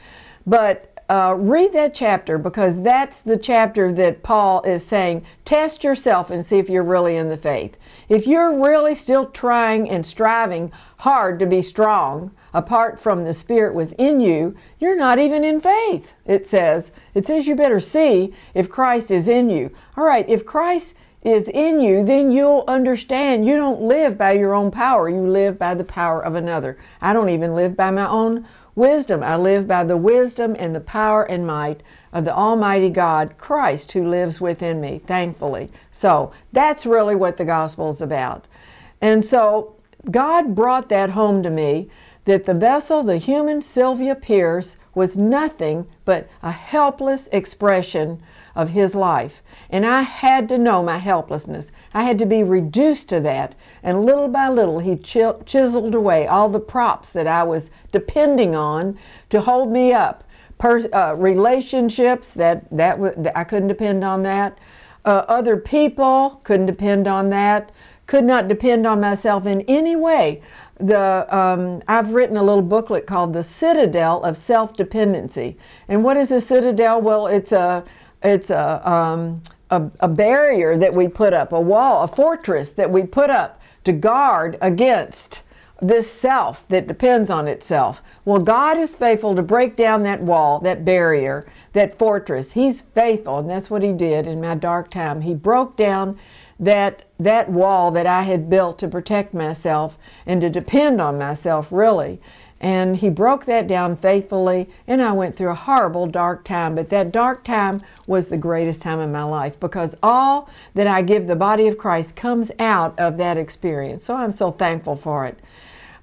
But 0.46 0.98
uh, 1.08 1.34
read 1.38 1.72
that 1.72 1.94
chapter 1.94 2.36
because 2.36 2.82
that's 2.82 3.22
the 3.22 3.38
chapter 3.38 3.90
that 3.92 4.22
Paul 4.22 4.62
is 4.62 4.84
saying 4.84 5.24
test 5.44 5.82
yourself 5.82 6.30
and 6.30 6.44
see 6.44 6.58
if 6.58 6.68
you're 6.68 6.82
really 6.82 7.16
in 7.16 7.30
the 7.30 7.36
faith. 7.36 7.76
If 8.10 8.26
you're 8.26 8.52
really 8.52 8.94
still 8.94 9.26
trying 9.26 9.88
and 9.88 10.04
striving 10.04 10.70
hard 10.98 11.38
to 11.38 11.46
be 11.46 11.62
strong 11.62 12.32
apart 12.52 13.00
from 13.00 13.24
the 13.24 13.32
Spirit 13.32 13.74
within 13.74 14.20
you, 14.20 14.54
you're 14.78 14.96
not 14.96 15.18
even 15.18 15.44
in 15.44 15.60
faith. 15.60 16.12
It 16.26 16.46
says, 16.46 16.92
it 17.14 17.26
says 17.26 17.46
you 17.46 17.54
better 17.54 17.80
see 17.80 18.34
if 18.52 18.68
Christ 18.68 19.10
is 19.10 19.28
in 19.28 19.48
you. 19.48 19.70
All 19.96 20.04
right, 20.04 20.28
if 20.28 20.44
Christ 20.44 20.94
is 21.22 21.48
in 21.48 21.80
you, 21.80 22.04
then 22.04 22.30
you'll 22.30 22.64
understand 22.68 23.46
you 23.46 23.56
don't 23.56 23.82
live 23.82 24.16
by 24.18 24.32
your 24.32 24.54
own 24.54 24.70
power, 24.70 25.08
you 25.08 25.20
live 25.20 25.58
by 25.58 25.74
the 25.74 25.84
power 25.84 26.22
of 26.22 26.34
another. 26.34 26.76
I 27.00 27.12
don't 27.12 27.30
even 27.30 27.54
live 27.54 27.76
by 27.76 27.90
my 27.90 28.06
own 28.08 28.46
wisdom. 28.78 29.22
I 29.22 29.36
live 29.36 29.66
by 29.66 29.84
the 29.84 29.96
wisdom 29.96 30.56
and 30.58 30.74
the 30.74 30.80
power 30.80 31.24
and 31.24 31.46
might 31.46 31.82
of 32.12 32.24
the 32.24 32.34
Almighty 32.34 32.88
God, 32.88 33.36
Christ, 33.36 33.92
who 33.92 34.08
lives 34.08 34.40
within 34.40 34.80
me, 34.80 35.00
thankfully. 35.06 35.68
So 35.90 36.32
that's 36.52 36.86
really 36.86 37.14
what 37.14 37.36
the 37.36 37.44
gospel 37.44 37.90
is 37.90 38.00
about. 38.00 38.46
And 39.02 39.24
so 39.24 39.76
God 40.10 40.54
brought 40.54 40.88
that 40.88 41.10
home 41.10 41.42
to 41.42 41.50
me 41.50 41.90
that 42.24 42.46
the 42.46 42.54
vessel, 42.54 43.02
the 43.02 43.18
human 43.18 43.60
Sylvia 43.60 44.14
Pierce, 44.14 44.76
was 44.94 45.16
nothing 45.16 45.86
but 46.04 46.28
a 46.42 46.52
helpless 46.52 47.28
expression 47.32 48.22
of 48.54 48.70
his 48.70 48.94
life. 48.94 49.42
And 49.70 49.86
I 49.86 50.02
had 50.02 50.48
to 50.48 50.58
know 50.58 50.82
my 50.82 50.98
helplessness. 50.98 51.72
I 51.94 52.02
had 52.02 52.18
to 52.18 52.26
be 52.26 52.42
reduced 52.42 53.08
to 53.10 53.20
that. 53.20 53.54
And 53.82 54.04
little 54.04 54.28
by 54.28 54.48
little, 54.48 54.78
he 54.80 54.96
chiseled 54.96 55.94
away 55.94 56.26
all 56.26 56.48
the 56.48 56.60
props 56.60 57.12
that 57.12 57.26
I 57.26 57.42
was 57.42 57.70
depending 57.92 58.54
on 58.54 58.98
to 59.30 59.40
hold 59.40 59.70
me 59.70 59.92
up. 59.92 60.24
Per, 60.58 60.88
uh, 60.92 61.14
relationships, 61.14 62.34
that, 62.34 62.68
that, 62.70 62.98
I 63.36 63.44
couldn't 63.44 63.68
depend 63.68 64.02
on 64.02 64.22
that. 64.24 64.58
Uh, 65.04 65.24
other 65.28 65.56
people, 65.56 66.40
couldn't 66.42 66.66
depend 66.66 67.06
on 67.06 67.30
that. 67.30 67.70
Could 68.06 68.24
not 68.24 68.48
depend 68.48 68.86
on 68.86 69.00
myself 69.00 69.46
in 69.46 69.60
any 69.62 69.94
way 69.94 70.42
the 70.78 71.26
um, 71.36 71.82
I've 71.88 72.12
written 72.12 72.36
a 72.36 72.42
little 72.42 72.62
booklet 72.62 73.06
called 73.06 73.32
"The 73.32 73.42
Citadel 73.42 74.22
of 74.22 74.36
Self 74.36 74.76
Dependency." 74.76 75.56
And 75.88 76.04
what 76.04 76.16
is 76.16 76.30
a 76.30 76.40
citadel? 76.40 77.00
Well, 77.00 77.26
it's 77.26 77.52
a 77.52 77.84
it's 78.22 78.50
a, 78.50 78.88
um, 78.88 79.42
a, 79.70 79.90
a 80.00 80.08
barrier 80.08 80.76
that 80.76 80.94
we 80.94 81.08
put 81.08 81.32
up, 81.32 81.52
a 81.52 81.60
wall, 81.60 82.02
a 82.02 82.08
fortress 82.08 82.72
that 82.72 82.90
we 82.90 83.04
put 83.04 83.30
up 83.30 83.60
to 83.84 83.92
guard 83.92 84.58
against 84.60 85.42
this 85.80 86.10
self 86.10 86.66
that 86.68 86.88
depends 86.88 87.30
on 87.30 87.46
itself. 87.46 88.02
Well, 88.24 88.40
God 88.40 88.76
is 88.78 88.96
faithful 88.96 89.36
to 89.36 89.42
break 89.42 89.76
down 89.76 90.02
that 90.02 90.20
wall, 90.20 90.58
that 90.60 90.84
barrier, 90.84 91.46
that 91.72 91.98
fortress. 91.98 92.52
He's 92.52 92.80
faithful, 92.80 93.38
and 93.38 93.48
that's 93.48 93.70
what 93.70 93.82
He 93.82 93.92
did 93.92 94.26
in 94.26 94.40
my 94.40 94.56
dark 94.56 94.90
time. 94.90 95.20
He 95.20 95.34
broke 95.34 95.76
down 95.76 96.18
that 96.60 97.04
that 97.20 97.48
wall 97.50 97.92
that 97.92 98.06
I 98.06 98.22
had 98.22 98.50
built 98.50 98.78
to 98.80 98.88
protect 98.88 99.32
myself 99.32 99.96
and 100.26 100.40
to 100.40 100.50
depend 100.50 101.00
on 101.00 101.18
myself, 101.18 101.68
really. 101.70 102.20
And 102.60 102.96
he 102.96 103.08
broke 103.08 103.44
that 103.44 103.68
down 103.68 103.96
faithfully, 103.96 104.68
and 104.86 105.00
I 105.00 105.12
went 105.12 105.36
through 105.36 105.50
a 105.50 105.54
horrible 105.54 106.06
dark 106.06 106.44
time. 106.44 106.74
But 106.74 106.88
that 106.90 107.12
dark 107.12 107.44
time 107.44 107.80
was 108.06 108.28
the 108.28 108.36
greatest 108.36 108.82
time 108.82 108.98
in 108.98 109.12
my 109.12 109.22
life 109.22 109.58
because 109.60 109.94
all 110.02 110.48
that 110.74 110.86
I 110.86 111.02
give 111.02 111.26
the 111.26 111.36
body 111.36 111.68
of 111.68 111.78
Christ 111.78 112.16
comes 112.16 112.50
out 112.58 112.98
of 112.98 113.16
that 113.18 113.36
experience. 113.36 114.04
So 114.04 114.16
I'm 114.16 114.32
so 114.32 114.50
thankful 114.50 114.96
for 114.96 115.24
it. 115.24 115.38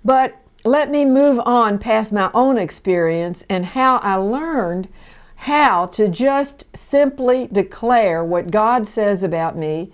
But 0.03 0.39
let 0.63 0.89
me 0.89 1.03
move 1.03 1.39
on 1.45 1.77
past 1.77 2.11
my 2.11 2.31
own 2.33 2.57
experience 2.57 3.43
and 3.49 3.65
how 3.65 3.97
I 3.97 4.15
learned 4.15 4.87
how 5.35 5.87
to 5.87 6.07
just 6.07 6.65
simply 6.75 7.47
declare 7.51 8.23
what 8.23 8.49
God 8.49 8.87
says 8.87 9.23
about 9.23 9.57
me 9.57 9.91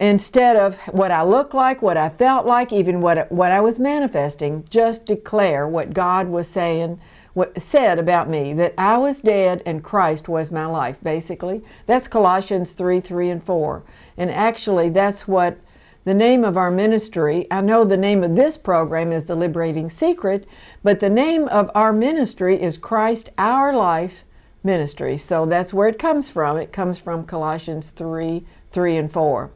instead 0.00 0.56
of 0.56 0.76
what 0.92 1.10
I 1.10 1.22
looked 1.22 1.54
like, 1.54 1.82
what 1.82 1.96
I 1.96 2.08
felt 2.08 2.46
like, 2.46 2.72
even 2.72 3.00
what, 3.00 3.30
what 3.30 3.52
I 3.52 3.60
was 3.60 3.78
manifesting, 3.78 4.64
just 4.68 5.06
declare 5.06 5.68
what 5.68 5.94
God 5.94 6.28
was 6.28 6.48
saying, 6.48 7.00
what 7.32 7.60
said 7.60 7.98
about 7.98 8.28
me, 8.28 8.52
that 8.54 8.74
I 8.78 8.96
was 8.96 9.20
dead 9.20 9.62
and 9.66 9.82
Christ 9.82 10.28
was 10.28 10.50
my 10.50 10.66
life, 10.66 10.98
basically. 11.02 11.62
That's 11.86 12.08
Colossians 12.08 12.72
3 12.72 13.00
3 13.00 13.30
and 13.30 13.44
4. 13.44 13.82
And 14.16 14.30
actually, 14.30 14.88
that's 14.88 15.26
what 15.26 15.58
the 16.04 16.14
name 16.14 16.44
of 16.44 16.58
our 16.58 16.70
ministry, 16.70 17.46
I 17.50 17.62
know 17.62 17.84
the 17.84 17.96
name 17.96 18.22
of 18.22 18.36
this 18.36 18.58
program 18.58 19.10
is 19.10 19.24
The 19.24 19.34
Liberating 19.34 19.88
Secret, 19.88 20.46
but 20.82 21.00
the 21.00 21.08
name 21.08 21.48
of 21.48 21.70
our 21.74 21.94
ministry 21.94 22.60
is 22.60 22.76
Christ 22.76 23.30
Our 23.38 23.74
Life 23.74 24.24
Ministry. 24.62 25.16
So 25.16 25.46
that's 25.46 25.72
where 25.72 25.88
it 25.88 25.98
comes 25.98 26.28
from. 26.28 26.58
It 26.58 26.72
comes 26.72 26.98
from 26.98 27.24
Colossians 27.24 27.88
3 27.90 28.44
3 28.70 28.96
and 28.96 29.10
4. 29.12 29.50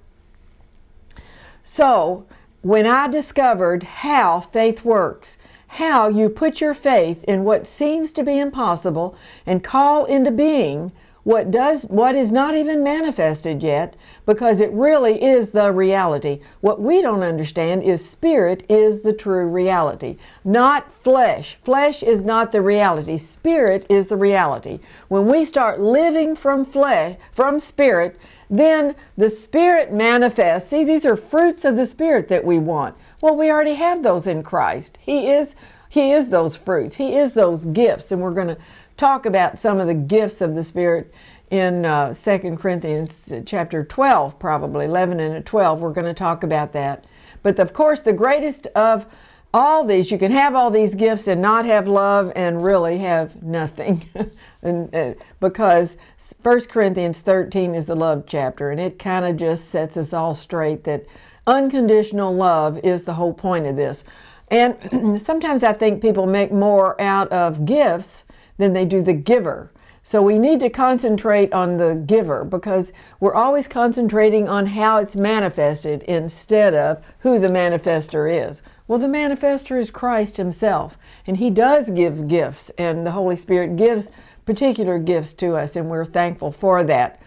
So, 1.70 2.24
when 2.62 2.86
I 2.86 3.08
discovered 3.08 3.82
how 3.82 4.40
faith 4.40 4.86
works, 4.86 5.36
how 5.66 6.08
you 6.08 6.30
put 6.30 6.62
your 6.62 6.72
faith 6.72 7.22
in 7.24 7.44
what 7.44 7.66
seems 7.66 8.10
to 8.12 8.24
be 8.24 8.38
impossible 8.38 9.14
and 9.44 9.62
call 9.62 10.06
into 10.06 10.30
being 10.30 10.92
what 11.24 11.50
does 11.50 11.82
what 11.84 12.14
is 12.14 12.32
not 12.32 12.56
even 12.56 12.82
manifested 12.82 13.62
yet 13.62 13.96
because 14.24 14.62
it 14.62 14.72
really 14.72 15.22
is 15.22 15.50
the 15.50 15.70
reality. 15.70 16.40
What 16.62 16.80
we 16.80 17.02
don't 17.02 17.22
understand 17.22 17.82
is 17.82 18.08
spirit 18.08 18.64
is 18.70 19.02
the 19.02 19.12
true 19.12 19.46
reality 19.46 20.16
not 20.42 20.90
flesh. 21.02 21.58
Flesh 21.62 22.02
is 22.02 22.22
not 22.22 22.50
the 22.50 22.62
reality. 22.62 23.18
Spirit 23.18 23.84
is 23.90 24.06
the 24.06 24.16
reality. 24.16 24.80
When 25.08 25.26
we 25.26 25.44
start 25.44 25.80
living 25.80 26.34
from 26.34 26.64
flesh 26.64 27.18
from 27.34 27.60
spirit 27.60 28.18
then 28.50 28.94
the 29.16 29.30
Spirit 29.30 29.92
manifests. 29.92 30.70
See, 30.70 30.84
these 30.84 31.04
are 31.04 31.16
fruits 31.16 31.64
of 31.64 31.76
the 31.76 31.86
Spirit 31.86 32.28
that 32.28 32.44
we 32.44 32.58
want. 32.58 32.96
Well, 33.20 33.36
we 33.36 33.50
already 33.50 33.74
have 33.74 34.02
those 34.02 34.26
in 34.26 34.42
Christ. 34.42 34.98
He 35.00 35.28
is 35.30 35.54
He 35.88 36.12
is 36.12 36.28
those 36.28 36.56
fruits. 36.56 36.96
He 36.96 37.16
is 37.16 37.32
those 37.32 37.64
gifts, 37.66 38.12
and 38.12 38.20
we're 38.20 38.34
going 38.34 38.48
to 38.48 38.58
talk 38.96 39.26
about 39.26 39.58
some 39.58 39.78
of 39.78 39.86
the 39.86 39.94
gifts 39.94 40.40
of 40.40 40.54
the 40.54 40.62
Spirit 40.62 41.12
in 41.50 41.86
uh, 41.86 42.12
2 42.12 42.56
Corinthians 42.56 43.32
chapter 43.46 43.84
12, 43.84 44.38
probably 44.38 44.84
11 44.84 45.20
and 45.20 45.46
12. 45.46 45.80
We're 45.80 45.92
going 45.92 46.06
to 46.06 46.14
talk 46.14 46.42
about 46.42 46.72
that. 46.74 47.06
But 47.42 47.58
of 47.58 47.72
course, 47.72 48.00
the 48.00 48.12
greatest 48.12 48.66
of 48.68 49.06
all 49.54 49.84
these, 49.84 50.10
you 50.10 50.18
can 50.18 50.30
have 50.30 50.54
all 50.54 50.70
these 50.70 50.94
gifts 50.94 51.26
and 51.26 51.40
not 51.40 51.64
have 51.64 51.88
love 51.88 52.32
and 52.36 52.62
really 52.62 52.98
have 52.98 53.42
nothing. 53.42 54.06
and, 54.62 54.94
uh, 54.94 55.14
because 55.40 55.96
1 56.42 56.60
Corinthians 56.62 57.20
13 57.20 57.74
is 57.74 57.86
the 57.86 57.96
love 57.96 58.24
chapter, 58.26 58.70
and 58.70 58.80
it 58.80 58.98
kind 58.98 59.24
of 59.24 59.36
just 59.36 59.66
sets 59.68 59.96
us 59.96 60.12
all 60.12 60.34
straight 60.34 60.84
that 60.84 61.06
unconditional 61.46 62.34
love 62.34 62.78
is 62.84 63.04
the 63.04 63.14
whole 63.14 63.32
point 63.32 63.66
of 63.66 63.76
this. 63.76 64.04
And 64.50 65.20
sometimes 65.20 65.62
I 65.62 65.72
think 65.72 66.02
people 66.02 66.26
make 66.26 66.52
more 66.52 67.00
out 67.00 67.28
of 67.28 67.64
gifts 67.64 68.24
than 68.58 68.74
they 68.74 68.84
do 68.84 69.02
the 69.02 69.14
giver. 69.14 69.70
So 70.02 70.22
we 70.22 70.38
need 70.38 70.60
to 70.60 70.70
concentrate 70.70 71.52
on 71.52 71.76
the 71.76 71.94
giver 71.94 72.44
because 72.44 72.92
we're 73.20 73.34
always 73.34 73.68
concentrating 73.68 74.48
on 74.48 74.66
how 74.66 74.98
it's 74.98 75.16
manifested 75.16 76.02
instead 76.04 76.74
of 76.74 77.04
who 77.20 77.38
the 77.38 77.48
manifester 77.48 78.48
is. 78.48 78.62
Well, 78.86 78.98
the 78.98 79.06
manifester 79.06 79.78
is 79.78 79.90
Christ 79.90 80.38
Himself, 80.38 80.96
and 81.26 81.36
He 81.36 81.50
does 81.50 81.90
give 81.90 82.26
gifts, 82.26 82.70
and 82.78 83.06
the 83.06 83.10
Holy 83.10 83.36
Spirit 83.36 83.76
gives 83.76 84.10
particular 84.46 84.98
gifts 84.98 85.34
to 85.34 85.56
us, 85.56 85.76
and 85.76 85.90
we're 85.90 86.06
thankful 86.06 86.52
for 86.52 86.82
that. 86.84 87.20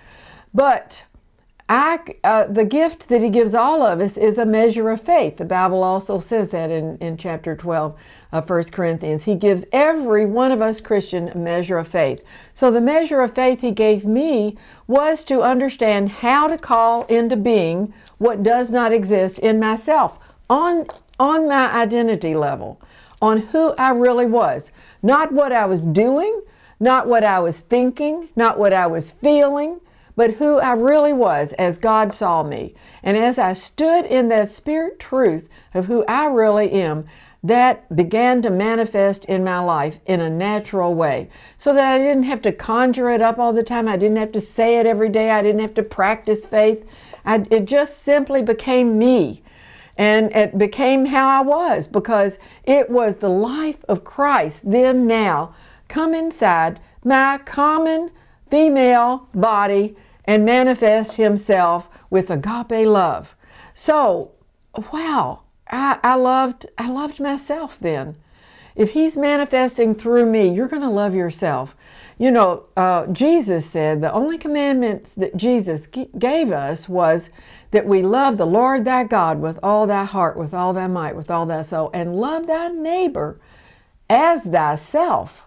But 0.53 1.03
I, 1.73 1.99
uh, 2.25 2.47
the 2.47 2.65
gift 2.65 3.07
that 3.07 3.23
he 3.23 3.29
gives 3.29 3.55
all 3.55 3.81
of 3.81 4.01
us 4.01 4.17
is 4.17 4.37
a 4.37 4.45
measure 4.45 4.89
of 4.89 4.99
faith. 4.99 5.37
The 5.37 5.45
Bible 5.45 5.83
also 5.85 6.19
says 6.19 6.49
that 6.49 6.69
in, 6.69 6.97
in 6.97 7.15
chapter 7.15 7.55
12 7.55 7.95
of 8.33 8.49
1 8.49 8.63
Corinthians. 8.65 9.23
He 9.23 9.35
gives 9.35 9.63
every 9.71 10.25
one 10.25 10.51
of 10.51 10.61
us 10.61 10.81
Christian 10.81 11.29
a 11.29 11.37
measure 11.37 11.77
of 11.77 11.87
faith. 11.87 12.25
So 12.53 12.71
the 12.71 12.81
measure 12.81 13.21
of 13.21 13.33
faith 13.33 13.61
he 13.61 13.71
gave 13.71 14.03
me 14.03 14.57
was 14.85 15.23
to 15.23 15.43
understand 15.43 16.09
how 16.09 16.49
to 16.49 16.57
call 16.57 17.05
into 17.05 17.37
being 17.37 17.93
what 18.17 18.43
does 18.43 18.69
not 18.69 18.91
exist 18.91 19.39
in 19.39 19.57
myself 19.57 20.19
on, 20.49 20.87
on 21.21 21.47
my 21.47 21.71
identity 21.71 22.35
level, 22.35 22.81
on 23.21 23.37
who 23.37 23.71
I 23.77 23.91
really 23.91 24.25
was. 24.25 24.73
Not 25.01 25.31
what 25.31 25.53
I 25.53 25.65
was 25.67 25.79
doing, 25.79 26.41
not 26.81 27.07
what 27.07 27.23
I 27.23 27.39
was 27.39 27.61
thinking, 27.61 28.27
not 28.35 28.59
what 28.59 28.73
I 28.73 28.87
was 28.87 29.11
feeling, 29.11 29.79
but 30.15 30.35
who 30.35 30.59
I 30.59 30.73
really 30.73 31.13
was 31.13 31.53
as 31.53 31.77
God 31.77 32.13
saw 32.13 32.43
me. 32.43 32.73
And 33.03 33.17
as 33.17 33.37
I 33.37 33.53
stood 33.53 34.05
in 34.05 34.29
that 34.29 34.49
spirit 34.49 34.99
truth 34.99 35.47
of 35.73 35.85
who 35.85 36.05
I 36.07 36.25
really 36.25 36.71
am, 36.71 37.05
that 37.43 37.93
began 37.95 38.41
to 38.43 38.51
manifest 38.51 39.25
in 39.25 39.43
my 39.43 39.59
life 39.59 39.99
in 40.05 40.21
a 40.21 40.29
natural 40.29 40.93
way 40.93 41.29
so 41.57 41.73
that 41.73 41.93
I 41.93 41.97
didn't 41.97 42.23
have 42.23 42.41
to 42.43 42.51
conjure 42.51 43.09
it 43.09 43.21
up 43.21 43.39
all 43.39 43.51
the 43.51 43.63
time. 43.63 43.87
I 43.87 43.97
didn't 43.97 44.17
have 44.17 44.31
to 44.33 44.41
say 44.41 44.77
it 44.77 44.85
every 44.85 45.09
day. 45.09 45.31
I 45.31 45.41
didn't 45.41 45.61
have 45.61 45.73
to 45.75 45.83
practice 45.83 46.45
faith. 46.45 46.85
I, 47.25 47.45
it 47.49 47.65
just 47.65 48.03
simply 48.03 48.43
became 48.43 48.97
me. 48.97 49.41
And 49.97 50.33
it 50.35 50.57
became 50.57 51.05
how 51.05 51.27
I 51.27 51.41
was 51.41 51.87
because 51.87 52.39
it 52.63 52.89
was 52.89 53.17
the 53.17 53.29
life 53.29 53.83
of 53.87 54.03
Christ 54.03 54.61
then, 54.63 55.05
now, 55.05 55.53
come 55.89 56.13
inside 56.13 56.79
my 57.03 57.39
common 57.39 58.11
female 58.51 59.27
body 59.33 59.95
and 60.25 60.45
manifest 60.45 61.13
Himself 61.13 61.89
with 62.11 62.29
agape 62.29 62.85
love. 62.87 63.35
So, 63.73 64.33
wow, 64.93 65.41
I, 65.69 65.97
I 66.03 66.15
loved 66.15 66.67
I 66.77 66.89
loved 66.89 67.19
myself 67.19 67.79
then. 67.79 68.17
If 68.75 68.91
He's 68.91 69.17
manifesting 69.17 69.95
through 69.95 70.25
me, 70.25 70.53
you're 70.53 70.67
going 70.67 70.81
to 70.83 70.89
love 70.89 71.15
yourself. 71.15 71.75
You 72.17 72.29
know, 72.29 72.65
uh, 72.77 73.07
Jesus 73.07 73.65
said 73.65 74.01
the 74.01 74.13
only 74.13 74.37
commandments 74.37 75.13
that 75.15 75.35
Jesus 75.35 75.87
g- 75.87 76.09
gave 76.19 76.51
us 76.51 76.87
was 76.87 77.31
that 77.71 77.87
we 77.87 78.03
love 78.03 78.37
the 78.37 78.45
Lord 78.45 78.85
thy 78.85 79.03
God 79.05 79.41
with 79.41 79.57
all 79.63 79.87
thy 79.87 80.03
heart, 80.03 80.37
with 80.37 80.53
all 80.53 80.71
thy 80.73 80.87
might, 80.87 81.15
with 81.15 81.31
all 81.31 81.47
thy 81.47 81.63
soul, 81.63 81.89
and 81.93 82.15
love 82.15 82.45
thy 82.45 82.67
neighbor 82.67 83.39
as 84.09 84.43
thyself. 84.43 85.43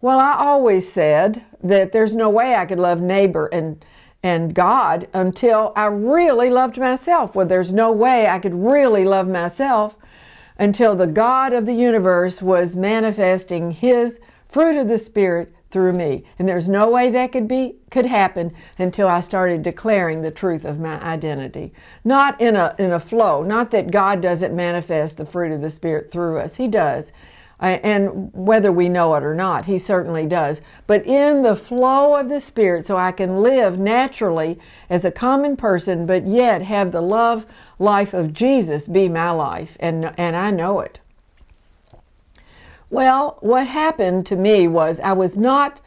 Well, 0.00 0.20
I 0.20 0.36
always 0.38 0.90
said 0.90 1.44
that 1.62 1.92
there's 1.92 2.14
no 2.14 2.30
way 2.30 2.54
I 2.54 2.66
could 2.66 2.78
love 2.78 3.00
neighbor 3.00 3.46
and 3.52 3.84
and 4.22 4.52
God 4.52 5.06
until 5.12 5.72
I 5.76 5.86
really 5.86 6.50
loved 6.50 6.76
myself. 6.76 7.36
Well, 7.36 7.46
there's 7.46 7.72
no 7.72 7.92
way 7.92 8.26
I 8.26 8.40
could 8.40 8.54
really 8.54 9.04
love 9.04 9.28
myself 9.28 9.96
until 10.58 10.96
the 10.96 11.06
God 11.06 11.52
of 11.52 11.66
the 11.66 11.74
universe 11.74 12.42
was 12.42 12.74
manifesting 12.74 13.70
his 13.70 14.18
fruit 14.48 14.76
of 14.76 14.88
the 14.88 14.98
spirit 14.98 15.54
through 15.70 15.92
me. 15.92 16.24
And 16.38 16.48
there's 16.48 16.68
no 16.68 16.90
way 16.90 17.10
that 17.10 17.30
could 17.30 17.46
be 17.46 17.76
could 17.90 18.06
happen 18.06 18.52
until 18.78 19.06
I 19.06 19.20
started 19.20 19.62
declaring 19.62 20.22
the 20.22 20.30
truth 20.30 20.64
of 20.64 20.80
my 20.80 21.00
identity. 21.02 21.72
Not 22.04 22.40
in 22.40 22.56
a 22.56 22.74
in 22.78 22.92
a 22.92 23.00
flow, 23.00 23.42
not 23.42 23.70
that 23.70 23.90
God 23.90 24.20
doesn't 24.20 24.54
manifest 24.54 25.16
the 25.16 25.26
fruit 25.26 25.52
of 25.52 25.60
the 25.60 25.70
spirit 25.70 26.10
through 26.10 26.38
us. 26.38 26.56
He 26.56 26.66
does 26.68 27.12
and 27.60 28.32
whether 28.32 28.70
we 28.70 28.88
know 28.88 29.14
it 29.16 29.24
or 29.24 29.34
not, 29.34 29.66
He 29.66 29.78
certainly 29.78 30.26
does. 30.26 30.62
But 30.86 31.04
in 31.06 31.42
the 31.42 31.56
flow 31.56 32.14
of 32.14 32.28
the 32.28 32.40
Spirit, 32.40 32.86
so 32.86 32.96
I 32.96 33.12
can 33.12 33.42
live 33.42 33.78
naturally 33.78 34.58
as 34.88 35.04
a 35.04 35.10
common 35.10 35.56
person, 35.56 36.06
but 36.06 36.26
yet 36.26 36.62
have 36.62 36.92
the 36.92 37.00
love 37.00 37.46
life 37.78 38.14
of 38.14 38.32
Jesus 38.32 38.86
be 38.86 39.08
my 39.08 39.30
life, 39.30 39.76
and, 39.80 40.12
and 40.16 40.36
I 40.36 40.50
know 40.50 40.80
it. 40.80 41.00
Well, 42.90 43.38
what 43.40 43.66
happened 43.66 44.24
to 44.26 44.36
me 44.36 44.66
was 44.66 45.00
I 45.00 45.12
was 45.12 45.36
not, 45.36 45.80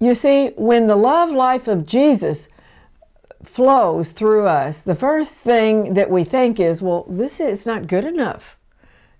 you 0.00 0.14
see, 0.14 0.48
when 0.56 0.86
the 0.86 0.96
love 0.96 1.30
life 1.30 1.68
of 1.68 1.86
Jesus 1.86 2.48
flows 3.44 4.10
through 4.10 4.46
us, 4.46 4.80
the 4.80 4.94
first 4.94 5.34
thing 5.34 5.94
that 5.94 6.10
we 6.10 6.24
think 6.24 6.58
is, 6.58 6.82
well, 6.82 7.06
this 7.08 7.38
is 7.38 7.66
not 7.66 7.86
good 7.86 8.04
enough. 8.04 8.56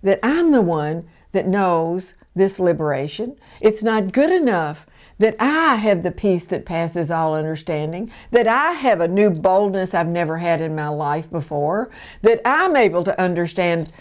That 0.03 0.19
I'm 0.23 0.51
the 0.51 0.61
one 0.61 1.07
that 1.35 1.47
knows 1.47 2.15
this 2.33 2.59
liberation. 2.59 3.37
It's 3.61 3.83
not 3.83 4.11
good 4.11 4.31
enough 4.31 4.87
that 5.19 5.35
I 5.39 5.75
have 5.75 6.03
the 6.03 6.11
peace 6.11 6.43
that 6.45 6.65
passes 6.65 7.11
all 7.11 7.35
understanding, 7.35 8.11
that 8.31 8.47
I 8.47 8.71
have 8.71 8.99
a 8.99 9.07
new 9.07 9.29
boldness 9.29 9.93
I've 9.93 10.07
never 10.07 10.37
had 10.37 10.59
in 10.59 10.75
my 10.75 10.89
life 10.89 11.29
before, 11.29 11.89
that 12.21 12.41
I'm 12.43 12.75
able 12.75 13.03
to 13.03 13.21
understand 13.21 13.93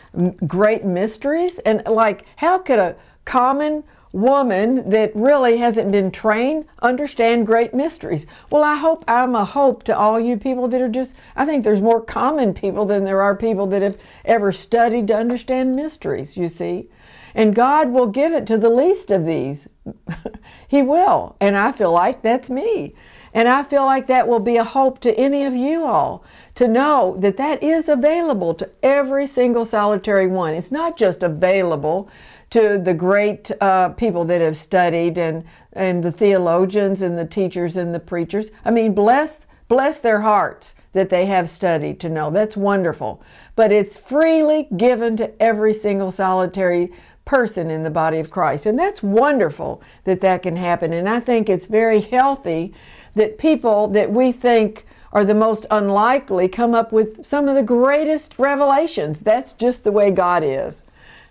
great 0.47 0.85
mysteries. 0.85 1.59
And 1.61 1.83
like, 1.87 2.25
how 2.37 2.59
could 2.59 2.79
a 2.79 2.97
common 3.25 3.85
woman 4.15 4.89
that 4.89 5.11
really 5.17 5.59
hasn't 5.59 5.91
been 5.91 6.09
trained 6.09 6.65
understand 6.83 7.45
great 7.45 7.75
mysteries. 7.75 8.29
Well, 8.49 8.63
I 8.63 8.77
hope 8.77 9.05
I'm 9.09 9.35
a 9.35 9.45
hope 9.45 9.83
to 9.85 9.99
all 9.99 10.21
you 10.21 10.37
people 10.37 10.69
that 10.69 10.81
are 10.81 10.89
just, 10.89 11.17
I 11.35 11.45
think 11.45 11.65
there's 11.65 11.81
more 11.81 12.01
common 12.01 12.55
people 12.55 12.87
than 12.87 13.05
there 13.05 13.21
are 13.21 13.35
people 13.35 13.67
that 13.67 13.83
have 13.83 13.99
ever 14.25 14.53
studied 14.53 15.09
to 15.09 15.17
understand 15.17 15.75
mysteries, 15.75 16.37
you 16.37 16.49
see. 16.49 16.89
And 17.35 17.55
God 17.55 17.91
will 17.91 18.07
give 18.07 18.33
it 18.33 18.47
to 18.47 18.59
the 18.59 18.71
least 18.71 19.11
of 19.11 19.27
these. 19.27 19.69
he 20.69 20.83
will. 20.83 21.37
And 21.41 21.57
I 21.57 21.73
feel 21.73 21.93
like 21.93 22.23
that's 22.23 22.49
me. 22.49 22.95
And 23.33 23.49
I 23.49 23.65
feel 23.65 23.85
like 23.85 24.07
that 24.07 24.29
will 24.29 24.41
be 24.41 24.57
a 24.57 24.65
hope 24.65 25.01
to 25.01 25.19
any 25.19 25.45
of 25.45 25.55
you 25.55 25.85
all 25.85 26.25
to 26.55 26.69
know 26.69 27.17
that 27.19 27.37
that 27.37 27.63
is 27.63 27.89
available 27.89 28.55
to 28.55 28.71
every 28.83 29.27
single 29.27 29.65
solitary 29.65 30.29
one. 30.29 30.55
It's 30.55 30.71
not 30.71 30.97
just 30.97 31.25
available 31.25 32.09
to 32.51 32.79
the 32.79 32.95
great 32.95 33.51
uh, 33.61 33.89
people 33.91 34.25
that 34.27 34.41
have 34.41 34.57
studied 34.57 35.19
and, 35.19 35.43
and 35.73 36.05
the 36.05 36.13
theologians 36.13 37.03
and 37.03 37.19
the 37.19 37.27
teachers 37.27 37.77
and 37.77 37.93
the 37.93 37.99
preachers. 37.99 38.53
I 38.65 38.71
mean, 38.71 38.95
bless, 38.95 39.39
bless 39.67 39.99
their 39.99 40.21
hearts 40.21 40.77
that 40.93 41.11
they 41.11 41.27
have 41.27 41.49
studied 41.49 41.99
to 41.99 42.09
know. 42.09 42.31
That's 42.31 42.57
wonderful. 42.57 43.21
But 43.57 43.73
it's 43.73 43.97
freely 43.97 44.69
given 44.77 45.17
to 45.17 45.43
every 45.43 45.75
single 45.75 46.13
solitary 46.13 46.93
person 47.25 47.71
in 47.71 47.83
the 47.83 47.91
body 47.91 48.19
of 48.19 48.31
Christ. 48.31 48.67
And 48.67 48.79
that's 48.79 49.03
wonderful 49.03 49.83
that 50.05 50.21
that 50.21 50.43
can 50.43 50.57
happen. 50.57 50.93
And 50.93 51.09
I 51.09 51.21
think 51.21 51.49
it's 51.49 51.67
very 51.67 52.01
healthy 52.01 52.75
that 53.15 53.39
people 53.39 53.89
that 53.89 54.11
we 54.11 54.33
think 54.33 54.87
are 55.13 55.25
the 55.25 55.35
most 55.35 55.65
unlikely 55.71 56.49
come 56.49 56.75
up 56.75 56.93
with 56.93 57.25
some 57.25 57.49
of 57.49 57.55
the 57.55 57.63
greatest 57.63 58.35
revelations. 58.39 59.21
That's 59.21 59.53
just 59.53 59.85
the 59.85 59.93
way 59.93 60.11
God 60.11 60.43
is. 60.45 60.83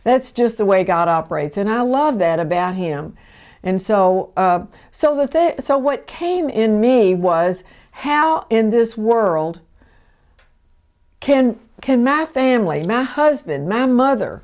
That's 0.04 0.32
just 0.32 0.58
the 0.58 0.66
way 0.66 0.84
God 0.84 1.08
operates. 1.08 1.58
And 1.58 1.70
I 1.70 1.82
love 1.82 2.18
that 2.20 2.40
about 2.40 2.76
Him. 2.76 3.16
And 3.62 3.82
so, 3.82 4.32
uh, 4.36 4.66
so 4.92 5.16
the 5.16 5.28
th- 5.28 5.62
so 5.62 5.78
what 5.78 6.08
came 6.08 6.50
in 6.50 6.82
me 6.82 7.14
was 7.14 7.64
how 7.92 8.46
in 8.50 8.70
this 8.70 8.98
world 8.98 9.62
can 11.20 11.60
can 11.82 12.04
my 12.04 12.26
family, 12.26 12.86
my 12.86 13.04
husband, 13.04 13.68
my 13.68 13.86
mother, 13.86 14.42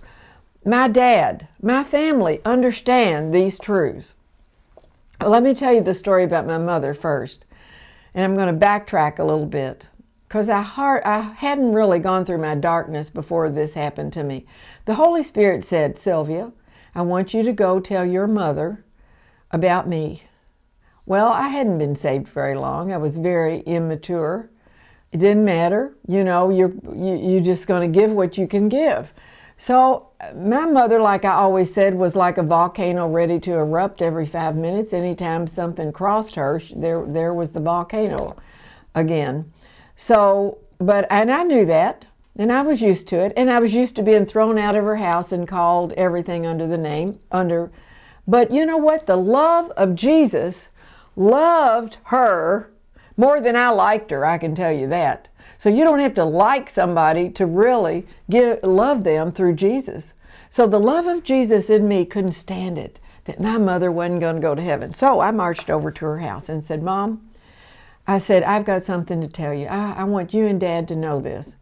my 0.69 0.88
dad, 0.88 1.47
my 1.62 1.84
family 1.84 2.41
understand 2.45 3.34
these 3.34 3.58
truths. 3.58 4.13
let 5.19 5.41
me 5.41 5.55
tell 5.55 5.73
you 5.73 5.82
the 5.82 5.93
story 5.93 6.23
about 6.23 6.45
my 6.45 6.60
mother 6.60 6.93
first. 6.93 7.43
And 8.13 8.23
I'm 8.23 8.36
going 8.36 8.53
to 8.53 8.65
backtrack 8.65 9.17
a 9.17 9.23
little 9.23 9.45
bit 9.45 9.89
because 10.27 10.47
I, 10.47 10.62
I 11.03 11.19
hadn't 11.38 11.73
really 11.73 11.99
gone 11.99 12.23
through 12.23 12.38
my 12.38 12.53
darkness 12.53 13.10
before 13.10 13.51
this 13.51 13.73
happened 13.73 14.13
to 14.13 14.23
me. 14.23 14.45
The 14.86 14.93
Holy 14.93 15.23
Spirit 15.23 15.65
said, 15.65 15.97
Sylvia, 15.97 16.51
I 16.93 17.01
want 17.01 17.34
you 17.34 17.41
to 17.43 17.51
go 17.51 17.79
tell 17.79 18.05
your 18.05 18.27
mother 18.27 18.86
about 19.51 19.88
me. 19.88 20.23
Well, 21.05 21.29
I 21.29 21.47
hadn't 21.47 21.79
been 21.79 21.95
saved 21.95 22.27
very 22.27 22.55
long. 22.55 22.91
I 22.91 22.97
was 22.97 23.17
very 23.17 23.62
immature. 23.62 24.51
It 25.12 25.17
didn't 25.17 25.45
matter. 25.45 25.95
You 26.08 26.23
know, 26.23 26.51
you're, 26.51 26.73
you, 26.95 27.15
you're 27.15 27.43
just 27.43 27.65
going 27.65 27.91
to 27.91 27.99
give 27.99 28.12
what 28.12 28.38
you 28.38 28.47
can 28.47 28.69
give. 28.69 29.12
So, 29.60 30.08
my 30.34 30.65
mother, 30.65 31.02
like 31.02 31.26
I 31.26 31.34
always 31.34 31.74
said, 31.74 31.93
was 31.93 32.15
like 32.15 32.38
a 32.38 32.43
volcano 32.43 33.08
ready 33.10 33.41
to 33.41 33.56
erupt 33.56 34.02
every 34.02 34.26
five 34.26 34.56
minutes. 34.56 34.93
Anytime 34.93 35.48
something 35.48 35.91
crossed 35.91 36.36
her, 36.36 36.62
there, 36.74 37.06
there 37.06 37.34
was 37.34 37.50
the 37.50 37.60
volcano 37.60 38.38
again. 38.95 39.52
So, 39.98 40.60
but, 40.78 41.06
and 41.10 41.30
I 41.30 41.43
knew 41.43 41.65
that, 41.65 42.06
and 42.38 42.54
I 42.54 42.62
was 42.62 42.82
used 42.82 43.10
to 43.10 43.17
it, 43.17 43.34
and 43.36 43.52
I 43.52 43.60
was 43.60 43.74
used 43.74 43.98
to 43.98 44.04
being 44.04 44.26
thrown 44.26 44.58
out 44.58 44.78
of 44.78 44.86
her 44.86 44.95
house 44.95 45.34
and 45.34 45.45
called 45.45 45.91
everything 45.93 46.45
under 46.45 46.65
the 46.65 46.78
name, 46.78 47.19
under, 47.30 47.69
but 48.26 48.52
you 48.52 48.65
know 48.65 48.78
what? 48.78 49.08
The 49.08 49.17
love 49.17 49.72
of 49.72 49.93
Jesus 49.93 50.69
loved 51.17 51.98
her 52.06 52.72
more 53.17 53.41
than 53.41 53.58
I 53.58 53.67
liked 53.72 54.12
her, 54.12 54.26
I 54.26 54.38
can 54.38 54.56
tell 54.56 54.72
you 54.72 54.88
that. 54.88 55.28
So 55.60 55.67
you 55.67 55.84
don't 55.84 56.00
have 56.00 56.13
to 56.13 56.24
like 56.24 56.69
somebody 56.69 57.30
to 57.32 57.45
really 57.45 58.08
give, 58.30 58.63
love 58.63 59.04
them 59.04 59.30
through 59.30 59.56
Jesus. 59.56 60.13
So 60.50 60.65
the 60.65 60.80
love 60.80 61.06
of 61.06 61.22
Jesus 61.22 61.69
in 61.69 61.86
me 61.86 62.06
couldn't 62.06 62.32
stand 62.32 62.78
it 62.78 63.02
that 63.26 63.41
my 63.41 63.58
mother 63.58 63.91
wasn't 63.91 64.22
going 64.22 64.38
to 64.38 64.41
go 64.41 64.56
to 64.56 64.62
heaven. 64.62 64.93
So 64.93 65.19
I 65.19 65.32
marched 65.32 65.69
over 65.69 65.91
to 65.91 66.06
her 66.06 66.19
house 66.19 66.48
and 66.48 66.63
said, 66.63 66.82
Mom, 66.82 67.30
I 68.08 68.19
said, 68.19 68.41
I've 68.41 68.63
got 68.63 68.84
something 68.84 69.19
to 69.19 69.28
tell 69.28 69.54
you. 69.54 69.67
I, 69.67 69.95
I 69.98 70.04
want 70.06 70.34
you 70.34 70.48
and 70.48 70.62
Dad 70.62 70.88
to 70.88 70.95
know 70.95 71.19
this 71.19 71.58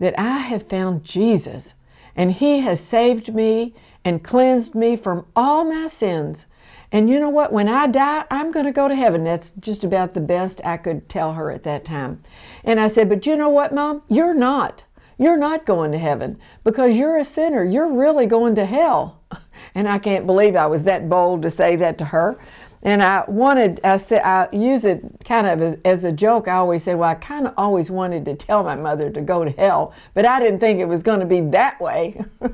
that 0.00 0.18
I 0.18 0.38
have 0.38 0.68
found 0.68 1.04
Jesus 1.04 1.74
and 2.16 2.32
He 2.32 2.58
has 2.60 2.80
saved 2.80 3.32
me 3.32 3.72
and 4.04 4.24
cleansed 4.24 4.74
me 4.74 4.96
from 4.96 5.24
all 5.36 5.64
my 5.64 5.86
sins. 5.86 6.46
And 6.90 7.10
you 7.10 7.20
know 7.20 7.28
what? 7.28 7.52
When 7.52 7.68
I 7.68 7.86
die, 7.86 8.24
I'm 8.30 8.50
going 8.50 8.64
to 8.64 8.72
go 8.72 8.88
to 8.88 8.94
heaven. 8.94 9.24
That's 9.24 9.50
just 9.52 9.84
about 9.84 10.14
the 10.14 10.20
best 10.20 10.60
I 10.64 10.76
could 10.76 11.08
tell 11.08 11.34
her 11.34 11.50
at 11.50 11.64
that 11.64 11.84
time. 11.84 12.22
And 12.64 12.80
I 12.80 12.86
said, 12.86 13.08
But 13.08 13.26
you 13.26 13.36
know 13.36 13.50
what, 13.50 13.74
Mom? 13.74 14.02
You're 14.08 14.34
not. 14.34 14.84
You're 15.18 15.36
not 15.36 15.66
going 15.66 15.92
to 15.92 15.98
heaven 15.98 16.38
because 16.64 16.96
you're 16.96 17.16
a 17.16 17.24
sinner. 17.24 17.64
You're 17.64 17.92
really 17.92 18.26
going 18.26 18.54
to 18.56 18.64
hell. 18.64 19.20
And 19.74 19.88
I 19.88 19.98
can't 19.98 20.24
believe 20.24 20.54
I 20.56 20.66
was 20.66 20.84
that 20.84 21.08
bold 21.08 21.42
to 21.42 21.50
say 21.50 21.74
that 21.76 21.98
to 21.98 22.04
her. 22.06 22.38
And 22.82 23.02
I 23.02 23.24
wanted, 23.26 23.80
I 23.82 23.96
said, 23.96 24.22
I 24.22 24.48
use 24.52 24.84
it 24.84 25.04
kind 25.24 25.46
of 25.46 25.60
as, 25.60 25.76
as 25.84 26.04
a 26.04 26.12
joke. 26.12 26.46
I 26.46 26.54
always 26.54 26.84
say, 26.84 26.94
well, 26.94 27.10
I 27.10 27.14
kind 27.14 27.46
of 27.46 27.54
always 27.56 27.90
wanted 27.90 28.24
to 28.26 28.34
tell 28.34 28.62
my 28.62 28.76
mother 28.76 29.10
to 29.10 29.20
go 29.20 29.44
to 29.44 29.50
hell, 29.50 29.92
but 30.14 30.24
I 30.24 30.38
didn't 30.38 30.60
think 30.60 30.78
it 30.80 30.86
was 30.86 31.02
going 31.02 31.20
to 31.20 31.26
be 31.26 31.40
that 31.40 31.80
way. 31.80 32.24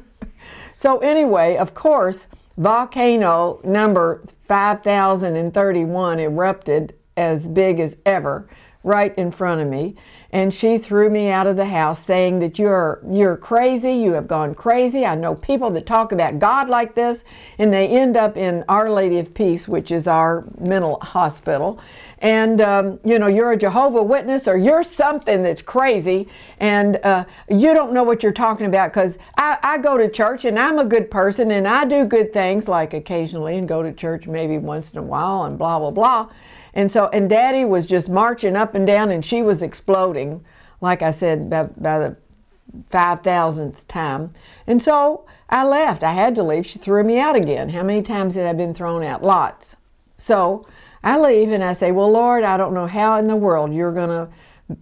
So, 0.75 0.99
anyway, 0.99 1.57
of 1.57 1.75
course, 1.75 2.27
volcano 2.57 3.61
number 3.65 4.23
5031 4.49 6.21
erupted 6.21 6.95
as 7.17 7.49
big 7.49 7.81
as 7.81 7.97
ever 8.07 8.49
right 8.83 9.17
in 9.19 9.31
front 9.33 9.61
of 9.61 9.69
me 9.69 9.95
and 10.35 10.53
she 10.53 10.79
threw 10.79 11.09
me 11.09 11.29
out 11.29 11.47
of 11.47 11.55
the 11.55 11.65
house 11.65 12.03
saying 12.03 12.41
that 12.41 12.59
you're 12.59 13.01
you're 13.09 13.37
crazy 13.37 13.93
you 13.93 14.13
have 14.13 14.27
gone 14.27 14.53
crazy. 14.53 15.07
I 15.07 15.15
know 15.15 15.37
people 15.37 15.71
that 15.71 15.87
talk 15.87 16.11
about 16.11 16.41
god 16.41 16.69
like 16.69 16.97
this 16.97 17.25
and 17.59 17.73
they 17.73 17.87
end 17.87 18.17
up 18.17 18.37
in 18.37 18.65
our 18.69 18.91
lady 18.91 19.21
of 19.21 19.33
peace 19.33 19.69
which 19.69 19.93
is 19.93 20.09
our 20.09 20.45
mental 20.59 20.99
hospital. 21.01 21.81
And 22.19 22.61
um, 22.61 22.99
you 23.05 23.19
know 23.21 23.29
you're 23.29 23.53
a 23.53 23.57
jehovah 23.57 24.03
witness 24.03 24.49
or 24.49 24.57
you're 24.57 24.83
something 24.83 25.43
that's 25.45 25.63
crazy. 25.63 26.29
And 26.59 26.97
uh, 27.05 27.27
you 27.49 27.73
don't 27.73 27.93
know 27.93 28.03
what 28.03 28.25
you're 28.25 28.33
talking 28.33 28.67
about 28.67 28.93
because 28.93 29.19
I, 29.39 29.59
I 29.63 29.79
go 29.79 29.97
to 29.97 30.11
church 30.11 30.45
and 30.45 30.59
i'm 30.59 30.81
a 30.81 30.85
good 30.85 31.11
person 31.11 31.53
and 31.53 31.69
i 31.69 31.85
do 31.85 32.07
good 32.07 32.33
things 32.33 32.67
like 32.67 32.93
occasionally 32.93 33.57
and 33.57 33.69
go 33.69 33.83
to 33.83 33.93
church 33.93 34.27
maybe 34.27 34.59
once 34.59 34.93
in 34.93 34.99
a 34.99 35.03
while 35.03 35.45
and 35.45 35.57
blah 35.57 35.79
blah 35.79 35.91
blah 35.91 36.29
and 36.75 36.91
so, 36.91 37.09
and 37.13 37.31
daddy 37.31 37.65
was 37.65 37.87
just 37.87 38.09
marching 38.09 38.57
up 38.57 38.75
and 38.75 38.87
down 38.87 39.11
and 39.11 39.25
she 39.25 39.43
was 39.43 39.63
exploding, 39.63 40.45
like 40.81 41.01
I 41.03 41.11
said, 41.11 41.49
by, 41.49 41.63
by 41.65 41.99
the 42.01 42.17
5,000th 42.91 43.87
time. 43.87 44.35
And 44.67 44.83
so 44.83 45.25
I 45.49 45.65
left. 45.65 46.03
I 46.03 46.13
had 46.13 46.35
to 46.35 46.43
leave. 46.43 46.67
She 46.67 46.81
threw 46.81 47.05
me 47.05 47.19
out 47.19 47.37
again. 47.37 47.69
How 47.71 47.85
many 47.85 48.03
times 48.03 48.35
had 48.35 48.47
I 48.47 48.53
been 48.53 48.75
thrown 48.75 49.05
out? 49.05 49.23
Lots. 49.23 49.77
So 50.17 50.67
I 51.05 51.19
leave 51.19 51.53
and 51.53 51.63
I 51.63 51.75
say, 51.75 51.93
Well, 51.93 52.11
Lord, 52.11 52.43
I 52.43 52.57
don't 52.57 52.75
know 52.75 52.87
how 52.87 53.19
in 53.19 53.29
the 53.29 53.37
world 53.37 53.73
you're 53.73 53.93
going 53.93 54.09
to 54.09 54.29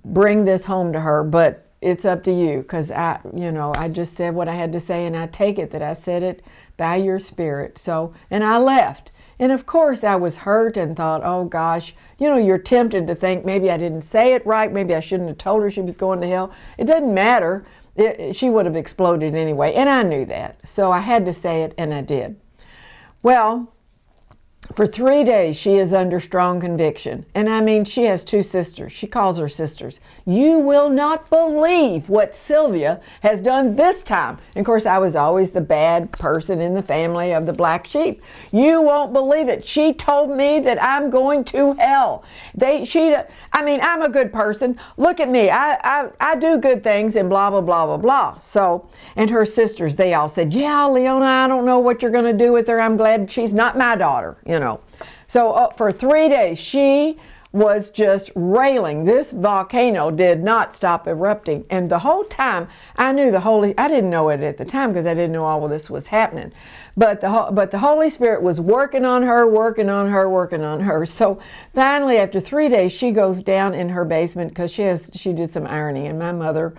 bring 0.04 0.44
this 0.44 0.64
home 0.64 0.92
to 0.94 1.00
her, 1.00 1.22
but 1.22 1.68
it's 1.82 2.04
up 2.04 2.22
to 2.24 2.32
you 2.32 2.62
because 2.62 2.90
I, 2.90 3.20
you 3.34 3.52
know, 3.52 3.72
I 3.76 3.88
just 3.88 4.14
said 4.14 4.34
what 4.34 4.48
I 4.48 4.54
had 4.54 4.72
to 4.72 4.80
say 4.80 5.04
and 5.04 5.16
I 5.16 5.26
take 5.26 5.58
it 5.58 5.72
that 5.72 5.82
I 5.82 5.92
said 5.92 6.22
it 6.22 6.42
by 6.76 6.96
your 6.96 7.18
spirit. 7.18 7.76
So, 7.76 8.14
and 8.30 8.42
I 8.44 8.58
left. 8.58 9.10
And 9.42 9.50
of 9.50 9.66
course, 9.66 10.04
I 10.04 10.14
was 10.14 10.36
hurt 10.36 10.76
and 10.76 10.96
thought, 10.96 11.22
oh 11.24 11.46
gosh, 11.46 11.96
you 12.16 12.28
know, 12.28 12.36
you're 12.36 12.58
tempted 12.58 13.08
to 13.08 13.14
think 13.16 13.44
maybe 13.44 13.72
I 13.72 13.76
didn't 13.76 14.02
say 14.02 14.34
it 14.34 14.46
right, 14.46 14.72
maybe 14.72 14.94
I 14.94 15.00
shouldn't 15.00 15.30
have 15.30 15.38
told 15.38 15.64
her 15.64 15.70
she 15.70 15.80
was 15.80 15.96
going 15.96 16.20
to 16.20 16.28
hell. 16.28 16.52
It 16.78 16.84
doesn't 16.84 17.12
matter. 17.12 17.64
It, 17.96 18.36
she 18.36 18.48
would 18.50 18.66
have 18.66 18.76
exploded 18.76 19.34
anyway, 19.34 19.74
and 19.74 19.88
I 19.88 20.04
knew 20.04 20.24
that. 20.26 20.68
So 20.68 20.92
I 20.92 21.00
had 21.00 21.24
to 21.24 21.32
say 21.32 21.64
it, 21.64 21.74
and 21.76 21.92
I 21.92 22.02
did. 22.02 22.36
Well, 23.24 23.74
for 24.74 24.86
three 24.86 25.22
days, 25.24 25.56
she 25.56 25.74
is 25.74 25.92
under 25.92 26.18
strong 26.18 26.60
conviction. 26.60 27.26
And 27.34 27.48
I 27.48 27.60
mean, 27.60 27.84
she 27.84 28.04
has 28.04 28.24
two 28.24 28.42
sisters. 28.42 28.92
She 28.92 29.06
calls 29.06 29.38
her 29.38 29.48
sisters. 29.48 30.00
You 30.24 30.60
will 30.60 30.88
not 30.88 31.28
believe 31.28 32.08
what 32.08 32.34
Sylvia 32.34 33.00
has 33.20 33.40
done 33.40 33.76
this 33.76 34.02
time. 34.02 34.38
And 34.54 34.62
of 34.62 34.66
course, 34.66 34.86
I 34.86 34.98
was 34.98 35.14
always 35.14 35.50
the 35.50 35.60
bad 35.60 36.10
person 36.12 36.60
in 36.60 36.74
the 36.74 36.82
family 36.82 37.34
of 37.34 37.44
the 37.44 37.52
black 37.52 37.86
sheep. 37.86 38.22
You 38.50 38.80
won't 38.80 39.12
believe 39.12 39.48
it. 39.48 39.66
She 39.66 39.92
told 39.92 40.30
me 40.30 40.60
that 40.60 40.82
I'm 40.82 41.10
going 41.10 41.44
to 41.46 41.74
hell. 41.74 42.24
They, 42.54 42.84
she, 42.84 43.14
I 43.52 43.64
mean, 43.64 43.80
I'm 43.82 44.02
a 44.02 44.08
good 44.08 44.32
person. 44.32 44.78
Look 44.96 45.20
at 45.20 45.28
me. 45.28 45.50
I, 45.50 45.74
I, 45.82 46.08
I 46.20 46.36
do 46.36 46.56
good 46.56 46.82
things 46.82 47.16
and 47.16 47.28
blah, 47.28 47.50
blah, 47.50 47.60
blah, 47.60 47.86
blah, 47.86 47.96
blah. 47.98 48.38
So, 48.38 48.88
and 49.16 49.28
her 49.28 49.44
sisters, 49.44 49.96
they 49.96 50.14
all 50.14 50.28
said, 50.28 50.54
Yeah, 50.54 50.86
Leona, 50.86 51.26
I 51.26 51.48
don't 51.48 51.66
know 51.66 51.80
what 51.80 52.00
you're 52.00 52.10
going 52.10 52.24
to 52.24 52.44
do 52.44 52.52
with 52.52 52.68
her. 52.68 52.80
I'm 52.80 52.96
glad 52.96 53.30
she's 53.30 53.52
not 53.52 53.76
my 53.76 53.96
daughter, 53.96 54.38
you 54.46 54.51
know. 54.60 54.80
So 55.26 55.52
uh, 55.52 55.72
for 55.74 55.92
three 55.92 56.28
days, 56.28 56.58
she 56.58 57.18
was 57.52 57.90
just 57.90 58.30
railing. 58.34 59.04
This 59.04 59.30
volcano 59.30 60.10
did 60.10 60.42
not 60.42 60.74
stop 60.74 61.06
erupting. 61.06 61.66
And 61.68 61.90
the 61.90 61.98
whole 61.98 62.24
time, 62.24 62.66
I 62.96 63.12
knew 63.12 63.30
the 63.30 63.40
Holy, 63.40 63.76
I 63.76 63.88
didn't 63.88 64.08
know 64.08 64.30
it 64.30 64.40
at 64.40 64.56
the 64.56 64.64
time 64.64 64.88
because 64.88 65.04
I 65.06 65.12
didn't 65.12 65.32
know 65.32 65.44
all 65.44 65.62
of 65.64 65.70
this 65.70 65.90
was 65.90 66.06
happening. 66.06 66.52
But 66.96 67.20
the, 67.20 67.50
but 67.52 67.70
the 67.70 67.78
Holy 67.78 68.08
Spirit 68.08 68.42
was 68.42 68.58
working 68.58 69.04
on 69.04 69.22
her, 69.22 69.46
working 69.46 69.90
on 69.90 70.10
her, 70.10 70.28
working 70.30 70.64
on 70.64 70.80
her. 70.80 71.04
So 71.04 71.38
finally, 71.74 72.16
after 72.16 72.40
three 72.40 72.70
days, 72.70 72.90
she 72.90 73.10
goes 73.10 73.42
down 73.42 73.74
in 73.74 73.90
her 73.90 74.04
basement 74.06 74.48
because 74.48 74.72
she 74.72 74.82
has, 74.82 75.10
she 75.14 75.34
did 75.34 75.52
some 75.52 75.66
ironing. 75.66 76.06
And 76.06 76.18
my 76.18 76.32
mother, 76.32 76.74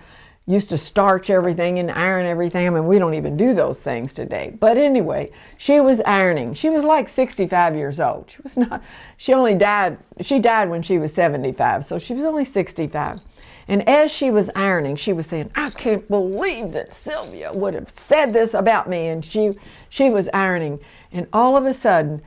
used 0.46 0.68
to 0.68 0.76
starch 0.78 1.30
everything 1.30 1.78
and 1.78 1.90
iron 1.90 2.26
everything. 2.26 2.66
I 2.66 2.70
mean, 2.70 2.86
we 2.86 2.98
don't 2.98 3.14
even 3.14 3.36
do 3.36 3.54
those 3.54 3.80
things 3.82 4.12
today. 4.12 4.54
But 4.60 4.76
anyway, 4.76 5.30
she 5.56 5.80
was 5.80 6.00
ironing. 6.04 6.52
She 6.52 6.68
was 6.68 6.84
like 6.84 7.08
65 7.08 7.74
years 7.74 7.98
old. 7.98 8.30
She 8.30 8.42
was 8.42 8.56
not, 8.56 8.82
she 9.16 9.32
only 9.32 9.54
died, 9.54 9.98
she 10.20 10.38
died 10.38 10.68
when 10.68 10.82
she 10.82 10.98
was 10.98 11.14
75, 11.14 11.84
so 11.84 11.98
she 11.98 12.12
was 12.12 12.24
only 12.24 12.44
65. 12.44 13.20
And 13.66 13.88
as 13.88 14.10
she 14.10 14.30
was 14.30 14.50
ironing, 14.54 14.96
she 14.96 15.14
was 15.14 15.26
saying, 15.26 15.50
I 15.56 15.70
can't 15.70 16.06
believe 16.08 16.72
that 16.72 16.92
Sylvia 16.92 17.50
would 17.54 17.72
have 17.72 17.88
said 17.88 18.32
this 18.32 18.52
about 18.52 18.88
me. 18.88 19.06
And 19.06 19.24
she, 19.24 19.52
she 19.88 20.10
was 20.10 20.28
ironing. 20.34 20.80
And 21.12 21.26
all 21.32 21.56
of 21.56 21.64
a 21.64 21.72
sudden, 21.72 22.20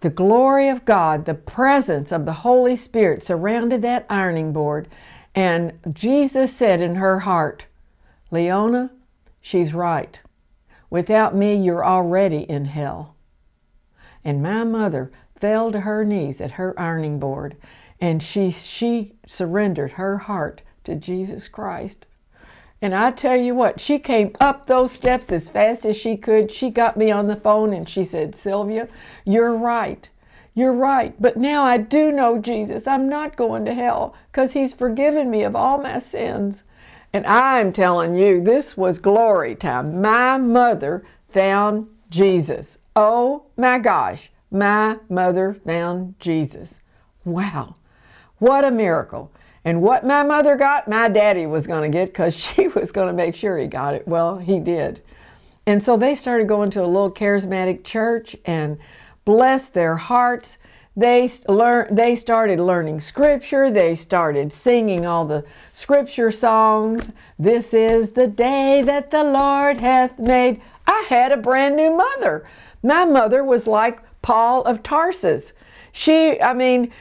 the 0.00 0.10
glory 0.10 0.68
of 0.68 0.84
God, 0.84 1.26
the 1.26 1.34
presence 1.34 2.10
of 2.10 2.24
the 2.24 2.32
Holy 2.32 2.74
Spirit 2.74 3.22
surrounded 3.22 3.82
that 3.82 4.06
ironing 4.08 4.52
board. 4.52 4.88
And 5.34 5.78
Jesus 5.92 6.54
said 6.54 6.80
in 6.80 6.96
her 6.96 7.20
heart, 7.20 7.66
Leona, 8.30 8.90
she's 9.40 9.74
right. 9.74 10.20
Without 10.90 11.34
me, 11.34 11.54
you're 11.54 11.84
already 11.84 12.42
in 12.42 12.66
hell. 12.66 13.16
And 14.24 14.42
my 14.42 14.64
mother 14.64 15.10
fell 15.40 15.72
to 15.72 15.80
her 15.80 16.04
knees 16.04 16.40
at 16.40 16.52
her 16.52 16.78
ironing 16.78 17.18
board 17.18 17.56
and 18.02 18.20
she, 18.20 18.50
she 18.50 19.14
surrendered 19.26 19.92
her 19.92 20.18
heart 20.18 20.60
to 20.82 20.96
Jesus 20.96 21.46
Christ. 21.46 22.04
And 22.82 22.96
I 22.96 23.12
tell 23.12 23.36
you 23.36 23.54
what, 23.54 23.80
she 23.80 24.00
came 24.00 24.32
up 24.40 24.66
those 24.66 24.90
steps 24.90 25.30
as 25.30 25.48
fast 25.48 25.86
as 25.86 25.96
she 25.96 26.16
could. 26.16 26.50
She 26.50 26.68
got 26.68 26.96
me 26.96 27.12
on 27.12 27.28
the 27.28 27.36
phone 27.36 27.72
and 27.72 27.88
she 27.88 28.02
said, 28.02 28.34
Sylvia, 28.34 28.88
you're 29.24 29.56
right. 29.56 30.10
You're 30.54 30.74
right, 30.74 31.14
but 31.20 31.36
now 31.36 31.64
I 31.64 31.78
do 31.78 32.12
know 32.12 32.38
Jesus. 32.38 32.86
I'm 32.86 33.08
not 33.08 33.36
going 33.36 33.64
to 33.64 33.74
hell 33.74 34.14
because 34.30 34.52
He's 34.52 34.74
forgiven 34.74 35.30
me 35.30 35.42
of 35.44 35.56
all 35.56 35.78
my 35.78 35.98
sins. 35.98 36.64
And 37.12 37.26
I'm 37.26 37.72
telling 37.72 38.14
you, 38.16 38.42
this 38.42 38.76
was 38.76 38.98
glory 38.98 39.54
time. 39.54 40.00
My 40.00 40.38
mother 40.38 41.04
found 41.28 41.88
Jesus. 42.10 42.78
Oh 42.94 43.44
my 43.56 43.78
gosh, 43.78 44.30
my 44.50 44.98
mother 45.08 45.54
found 45.54 46.18
Jesus. 46.18 46.80
Wow, 47.24 47.76
what 48.38 48.64
a 48.64 48.70
miracle. 48.70 49.32
And 49.64 49.80
what 49.80 50.04
my 50.04 50.22
mother 50.24 50.56
got, 50.56 50.88
my 50.88 51.08
daddy 51.08 51.46
was 51.46 51.66
going 51.66 51.90
to 51.90 51.96
get 51.96 52.08
because 52.08 52.36
she 52.36 52.68
was 52.68 52.92
going 52.92 53.06
to 53.06 53.12
make 53.12 53.34
sure 53.34 53.56
he 53.56 53.66
got 53.66 53.94
it. 53.94 54.06
Well, 54.06 54.38
he 54.38 54.58
did. 54.58 55.02
And 55.66 55.82
so 55.82 55.96
they 55.96 56.14
started 56.14 56.48
going 56.48 56.70
to 56.70 56.82
a 56.82 56.86
little 56.86 57.10
charismatic 57.10 57.84
church 57.84 58.34
and 58.44 58.78
bless 59.24 59.68
their 59.68 59.96
hearts. 59.96 60.58
They 60.96 61.30
learn, 61.48 61.94
they 61.94 62.14
started 62.14 62.60
learning 62.60 63.00
scripture. 63.00 63.70
They 63.70 63.94
started 63.94 64.52
singing 64.52 65.06
all 65.06 65.24
the 65.24 65.44
scripture 65.72 66.30
songs. 66.30 67.12
This 67.38 67.72
is 67.72 68.10
the 68.10 68.26
day 68.26 68.82
that 68.82 69.10
the 69.10 69.24
Lord 69.24 69.78
hath 69.78 70.18
made. 70.18 70.60
I 70.86 71.06
had 71.08 71.32
a 71.32 71.36
brand 71.36 71.76
new 71.76 71.96
mother. 71.96 72.46
My 72.82 73.04
mother 73.04 73.42
was 73.42 73.66
like 73.66 74.02
Paul 74.20 74.62
of 74.64 74.82
Tarsus. 74.82 75.52
She, 75.92 76.40
I 76.40 76.52
mean, 76.52 76.92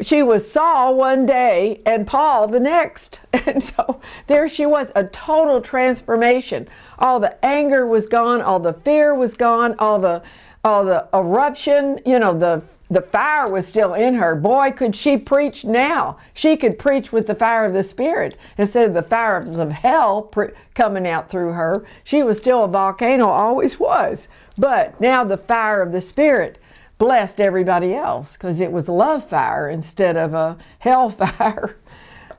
she 0.00 0.22
was 0.22 0.50
Saul 0.50 0.94
one 0.94 1.26
day 1.26 1.80
and 1.84 2.06
Paul 2.06 2.48
the 2.48 2.60
next. 2.60 3.20
And 3.44 3.62
so 3.62 4.00
there 4.28 4.48
she 4.48 4.66
was, 4.66 4.92
a 4.94 5.02
total 5.04 5.60
transformation. 5.60 6.68
All 7.00 7.18
the 7.18 7.44
anger 7.44 7.84
was 7.84 8.08
gone, 8.08 8.40
all 8.40 8.60
the 8.60 8.72
fear 8.72 9.16
was 9.16 9.36
gone, 9.36 9.74
all 9.80 9.98
the 9.98 10.22
oh, 10.64 10.84
the 10.84 11.08
eruption, 11.14 12.00
you 12.04 12.18
know, 12.18 12.36
the 12.38 12.62
the 12.92 13.00
fire 13.00 13.50
was 13.50 13.66
still 13.66 13.94
in 13.94 14.14
her. 14.16 14.34
Boy, 14.34 14.70
could 14.70 14.94
she 14.94 15.16
preach 15.16 15.64
now. 15.64 16.18
She 16.34 16.58
could 16.58 16.78
preach 16.78 17.10
with 17.10 17.26
the 17.26 17.34
fire 17.34 17.64
of 17.64 17.72
the 17.72 17.82
Spirit 17.82 18.36
instead 18.58 18.86
of 18.86 18.92
the 18.92 19.02
fires 19.02 19.56
of 19.56 19.70
hell 19.70 20.30
coming 20.74 21.06
out 21.06 21.30
through 21.30 21.52
her. 21.52 21.86
She 22.04 22.22
was 22.22 22.36
still 22.36 22.64
a 22.64 22.68
volcano, 22.68 23.28
always 23.28 23.80
was. 23.80 24.28
But 24.58 25.00
now 25.00 25.24
the 25.24 25.38
fire 25.38 25.80
of 25.80 25.92
the 25.92 26.02
Spirit 26.02 26.58
blessed 26.98 27.40
everybody 27.40 27.94
else 27.94 28.36
because 28.36 28.60
it 28.60 28.70
was 28.70 28.90
love 28.90 29.26
fire 29.26 29.70
instead 29.70 30.18
of 30.18 30.34
a 30.34 30.58
hell 30.80 31.08
fire. 31.10 31.76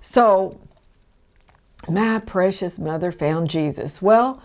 So, 0.01 0.59
my 1.89 2.19
precious 2.19 2.77
mother 2.77 3.12
found 3.12 3.49
Jesus. 3.49 4.03
Well, 4.03 4.41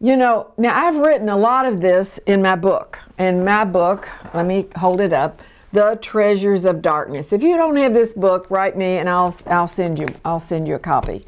you 0.00 0.16
know, 0.16 0.52
now 0.56 0.74
I've 0.74 0.96
written 0.96 1.28
a 1.28 1.36
lot 1.36 1.66
of 1.66 1.80
this 1.80 2.18
in 2.26 2.40
my 2.40 2.56
book. 2.56 2.98
In 3.18 3.44
my 3.44 3.64
book, 3.64 4.08
let 4.32 4.46
me 4.46 4.66
hold 4.76 5.00
it 5.00 5.12
up, 5.12 5.42
The 5.72 5.98
Treasures 6.00 6.64
of 6.64 6.80
Darkness. 6.80 7.34
If 7.34 7.42
you 7.42 7.56
don't 7.56 7.76
have 7.76 7.92
this 7.92 8.14
book, 8.14 8.50
write 8.50 8.78
me 8.78 8.96
and 8.96 9.08
I'll 9.10 9.36
I'll 9.46 9.68
send 9.68 9.98
you 9.98 10.06
I'll 10.24 10.40
send 10.40 10.66
you 10.66 10.74
a 10.74 10.78
copy. 10.78 11.22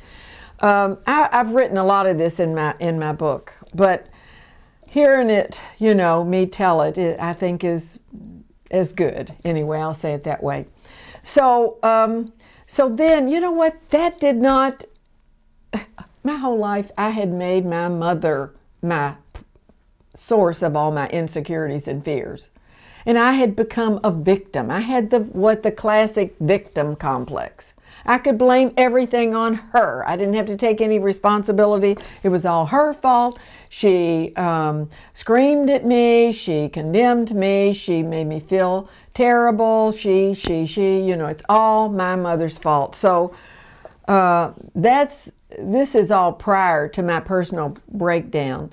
Um, 0.60 0.98
I, 1.06 1.28
have 1.32 1.52
written 1.52 1.76
a 1.76 1.84
lot 1.84 2.06
of 2.06 2.16
this 2.16 2.40
in 2.40 2.54
my 2.54 2.74
in 2.80 2.98
my 2.98 3.12
book, 3.12 3.54
but 3.74 4.06
hearing 4.88 5.28
it, 5.28 5.60
you 5.78 5.94
know, 5.94 6.24
me 6.24 6.46
tell 6.46 6.80
it, 6.80 6.96
it 6.96 7.20
I 7.20 7.34
think 7.34 7.64
is 7.64 8.00
is 8.70 8.94
good. 8.94 9.34
Anyway, 9.44 9.80
I'll 9.80 9.92
say 9.92 10.14
it 10.14 10.24
that 10.24 10.42
way. 10.42 10.66
So 11.24 11.78
um, 11.82 12.32
so 12.66 12.88
then, 12.88 13.28
you 13.28 13.38
know 13.38 13.52
what? 13.52 13.76
That 13.90 14.18
did 14.18 14.36
not. 14.36 14.84
My 16.24 16.36
whole 16.36 16.58
life, 16.58 16.90
I 16.96 17.10
had 17.10 17.32
made 17.32 17.66
my 17.66 17.88
mother 17.88 18.54
my 18.82 19.16
source 20.14 20.62
of 20.62 20.76
all 20.76 20.92
my 20.92 21.08
insecurities 21.08 21.88
and 21.88 22.04
fears. 22.04 22.50
And 23.06 23.18
I 23.18 23.32
had 23.32 23.56
become 23.56 24.00
a 24.04 24.10
victim. 24.10 24.70
I 24.70 24.80
had 24.80 25.10
the 25.10 25.20
what 25.20 25.62
the 25.62 25.72
classic 25.72 26.36
victim 26.38 26.94
complex. 26.94 27.74
I 28.04 28.18
could 28.18 28.38
blame 28.38 28.72
everything 28.76 29.34
on 29.34 29.54
her. 29.54 30.04
I 30.08 30.16
didn't 30.16 30.34
have 30.34 30.46
to 30.46 30.56
take 30.56 30.80
any 30.80 30.98
responsibility. 30.98 31.96
It 32.22 32.30
was 32.30 32.44
all 32.44 32.66
her 32.66 32.92
fault. 32.92 33.38
She 33.68 34.34
um, 34.36 34.90
screamed 35.14 35.70
at 35.70 35.84
me. 35.84 36.32
She 36.32 36.68
condemned 36.68 37.34
me. 37.34 37.72
She 37.72 38.02
made 38.02 38.26
me 38.26 38.40
feel 38.40 38.88
terrible. 39.14 39.92
She, 39.92 40.34
she, 40.34 40.66
she. 40.66 41.00
You 41.00 41.16
know, 41.16 41.26
it's 41.26 41.44
all 41.48 41.88
my 41.88 42.16
mother's 42.16 42.58
fault. 42.58 42.94
So 42.94 43.34
uh, 44.08 44.52
that's 44.74 45.30
this 45.58 45.94
is 45.94 46.10
all 46.10 46.32
prior 46.32 46.88
to 46.88 47.02
my 47.02 47.20
personal 47.20 47.76
breakdown. 47.88 48.70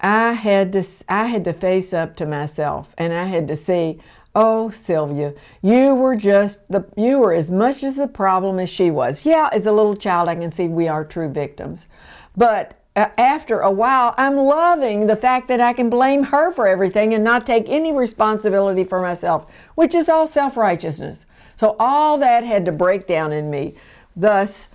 I 0.00 0.32
had 0.32 0.72
to 0.74 0.84
I 1.08 1.26
had 1.26 1.44
to 1.44 1.52
face 1.52 1.92
up 1.92 2.16
to 2.16 2.26
myself, 2.26 2.94
and 2.96 3.12
I 3.12 3.24
had 3.24 3.48
to 3.48 3.56
see 3.56 3.98
Oh, 4.34 4.70
Sylvia, 4.70 5.34
you 5.62 5.96
were 5.96 6.14
just 6.14 6.60
the 6.70 6.84
you 6.96 7.18
were 7.18 7.32
as 7.32 7.50
much 7.50 7.82
as 7.82 7.96
the 7.96 8.06
problem 8.06 8.60
as 8.60 8.70
she 8.70 8.90
was. 8.90 9.26
Yeah, 9.26 9.48
as 9.52 9.66
a 9.66 9.72
little 9.72 9.96
child, 9.96 10.28
I 10.28 10.36
can 10.36 10.52
see 10.52 10.68
we 10.68 10.86
are 10.86 11.04
true 11.04 11.28
victims. 11.28 11.88
But 12.36 12.74
uh, 12.94 13.08
after 13.18 13.60
a 13.60 13.70
while, 13.70 14.14
I'm 14.16 14.36
loving 14.36 15.06
the 15.06 15.16
fact 15.16 15.48
that 15.48 15.60
I 15.60 15.72
can 15.72 15.90
blame 15.90 16.22
her 16.24 16.52
for 16.52 16.68
everything 16.68 17.14
and 17.14 17.24
not 17.24 17.46
take 17.46 17.68
any 17.68 17.90
responsibility 17.90 18.84
for 18.84 19.00
myself, 19.00 19.46
which 19.74 19.94
is 19.94 20.08
all 20.08 20.26
self 20.26 20.56
righteousness. 20.56 21.26
So 21.56 21.74
all 21.80 22.18
that 22.18 22.44
had 22.44 22.64
to 22.66 22.72
break 22.72 23.08
down 23.08 23.32
in 23.32 23.50
me. 23.50 23.74
Thus, 24.14 24.68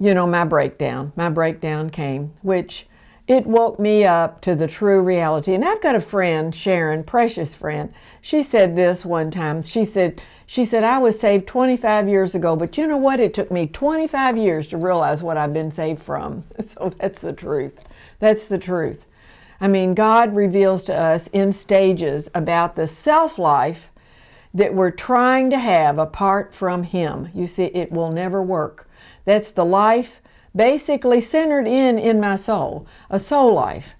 you 0.00 0.14
know, 0.14 0.26
my 0.26 0.44
breakdown. 0.44 1.12
My 1.16 1.28
breakdown 1.28 1.90
came, 1.90 2.32
which 2.42 2.86
it 3.26 3.46
woke 3.46 3.78
me 3.78 4.04
up 4.04 4.40
to 4.40 4.54
the 4.54 4.66
true 4.66 5.02
reality. 5.02 5.54
And 5.54 5.64
I've 5.64 5.82
got 5.82 5.94
a 5.94 6.00
friend, 6.00 6.54
Sharon, 6.54 7.04
precious 7.04 7.54
friend. 7.54 7.92
She 8.22 8.42
said 8.42 8.74
this 8.74 9.04
one 9.04 9.30
time. 9.30 9.62
She 9.62 9.84
said, 9.84 10.22
she 10.46 10.64
said, 10.64 10.82
I 10.82 10.96
was 10.96 11.20
saved 11.20 11.46
25 11.46 12.08
years 12.08 12.34
ago, 12.34 12.56
but 12.56 12.78
you 12.78 12.86
know 12.86 12.96
what? 12.96 13.20
It 13.20 13.34
took 13.34 13.50
me 13.50 13.66
25 13.66 14.38
years 14.38 14.66
to 14.68 14.78
realize 14.78 15.22
what 15.22 15.36
I've 15.36 15.52
been 15.52 15.70
saved 15.70 16.02
from. 16.02 16.44
So 16.62 16.92
that's 16.98 17.20
the 17.20 17.34
truth. 17.34 17.86
That's 18.18 18.46
the 18.46 18.58
truth. 18.58 19.04
I 19.60 19.68
mean, 19.68 19.94
God 19.94 20.34
reveals 20.34 20.84
to 20.84 20.94
us 20.94 21.26
in 21.28 21.52
stages 21.52 22.30
about 22.34 22.76
the 22.76 22.86
self 22.86 23.38
life 23.38 23.88
that 24.54 24.74
we're 24.74 24.90
trying 24.90 25.50
to 25.50 25.58
have 25.58 25.98
apart 25.98 26.54
from 26.54 26.82
Him. 26.84 27.30
You 27.34 27.46
see, 27.46 27.64
it 27.64 27.92
will 27.92 28.10
never 28.10 28.42
work. 28.42 28.88
That's 29.24 29.50
the 29.50 29.64
life 29.64 30.20
basically 30.54 31.20
centered 31.20 31.66
in 31.66 31.98
in 31.98 32.20
my 32.20 32.36
soul, 32.36 32.86
a 33.10 33.18
soul 33.18 33.54
life. 33.54 33.94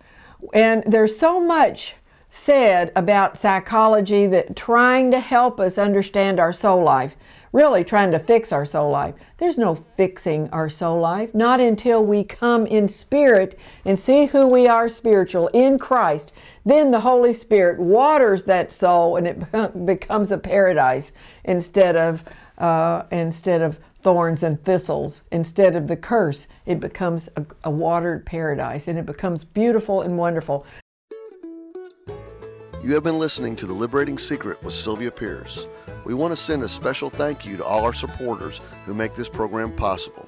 And 0.53 0.83
there's 0.87 1.19
so 1.19 1.41
much 1.41 1.95
said 2.31 2.93
about 2.95 3.39
psychology 3.39 4.27
that 4.27 4.55
trying 4.55 5.11
to 5.11 5.21
help 5.21 5.59
us 5.59 5.79
understand 5.79 6.39
our 6.39 6.53
soul 6.53 6.83
life, 6.83 7.15
really 7.53 7.85
trying 7.85 8.11
to 8.13 8.19
fix 8.19 8.53
our 8.53 8.65
soul 8.65 8.91
life. 8.91 9.15
There's 9.39 9.59
no 9.59 9.75
fixing 9.97 10.49
our 10.51 10.69
soul 10.69 11.01
life, 11.01 11.35
not 11.35 11.61
until 11.61 12.05
we 12.05 12.25
come 12.25 12.67
in 12.67 12.89
spirit 12.89 13.59
and 13.85 13.99
see 13.99 14.27
who 14.27 14.47
we 14.47 14.67
are 14.67 14.89
spiritual 14.89 15.49
in 15.49 15.79
Christ. 15.79 16.33
Then 16.65 16.91
the 16.91 17.01
Holy 17.01 17.33
Spirit 17.33 17.79
waters 17.79 18.45
that 18.45 18.73
soul 18.73 19.17
and 19.17 19.27
it 19.27 19.41
becomes 19.87 20.33
a 20.33 20.39
paradise 20.39 21.13
instead 21.45 21.97
of 21.97 22.23
uh, 22.59 23.05
instead 23.13 23.63
of 23.63 23.79
thorns 24.01 24.43
and 24.43 24.63
thistles. 24.65 25.23
Instead 25.33 25.77
of 25.77 25.87
the 25.87 25.97
curse, 25.97 26.47
it 26.67 26.81
becomes 26.81 27.29
a, 27.37 27.45
a 27.65 27.71
watered 27.71 28.27
paradise 28.27 28.89
and 28.89 28.99
it 28.99 29.07
becomes 29.07 29.45
beautiful 29.45 30.03
and 30.03 30.19
wonderful. 30.19 30.67
You 32.83 32.95
have 32.95 33.03
been 33.03 33.19
listening 33.19 33.57
to 33.57 33.67
The 33.67 33.73
Liberating 33.73 34.19
Secret 34.19 34.63
with 34.63 34.73
Sylvia 34.73 35.11
Pierce. 35.11 35.67
We 36.09 36.15
want 36.15 36.33
to 36.33 36.37
send 36.37 36.63
a 36.63 36.69
special 36.69 37.11
thank 37.11 37.45
you 37.45 37.59
to 37.59 37.65
all 37.65 37.85
our 37.85 37.93
supporters 37.93 38.63
who 38.87 38.95
make 38.95 39.15
this 39.15 39.29
program 39.29 39.71
possible. 39.71 40.27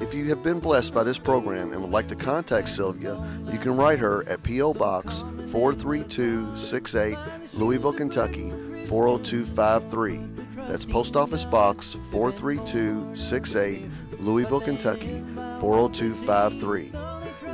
If 0.00 0.14
you 0.14 0.24
have 0.30 0.42
been 0.42 0.60
blessed 0.60 0.94
by 0.94 1.04
this 1.04 1.18
program 1.18 1.74
and 1.74 1.82
would 1.82 1.90
like 1.90 2.08
to 2.08 2.16
contact 2.16 2.70
Sylvia, 2.70 3.22
you 3.52 3.58
can 3.58 3.76
write 3.76 3.98
her 3.98 4.26
at 4.26 4.42
P.O. 4.42 4.72
Box 4.72 5.22
43268, 5.52 7.18
Louisville, 7.52 7.92
Kentucky 7.92 8.50
40253. 8.88 10.20
That's 10.66 10.86
Post 10.86 11.16
Office 11.16 11.44
Box 11.44 11.98
43268, 12.10 13.90
Louisville, 14.20 14.60
Kentucky 14.62 15.22
40253. 15.60 16.92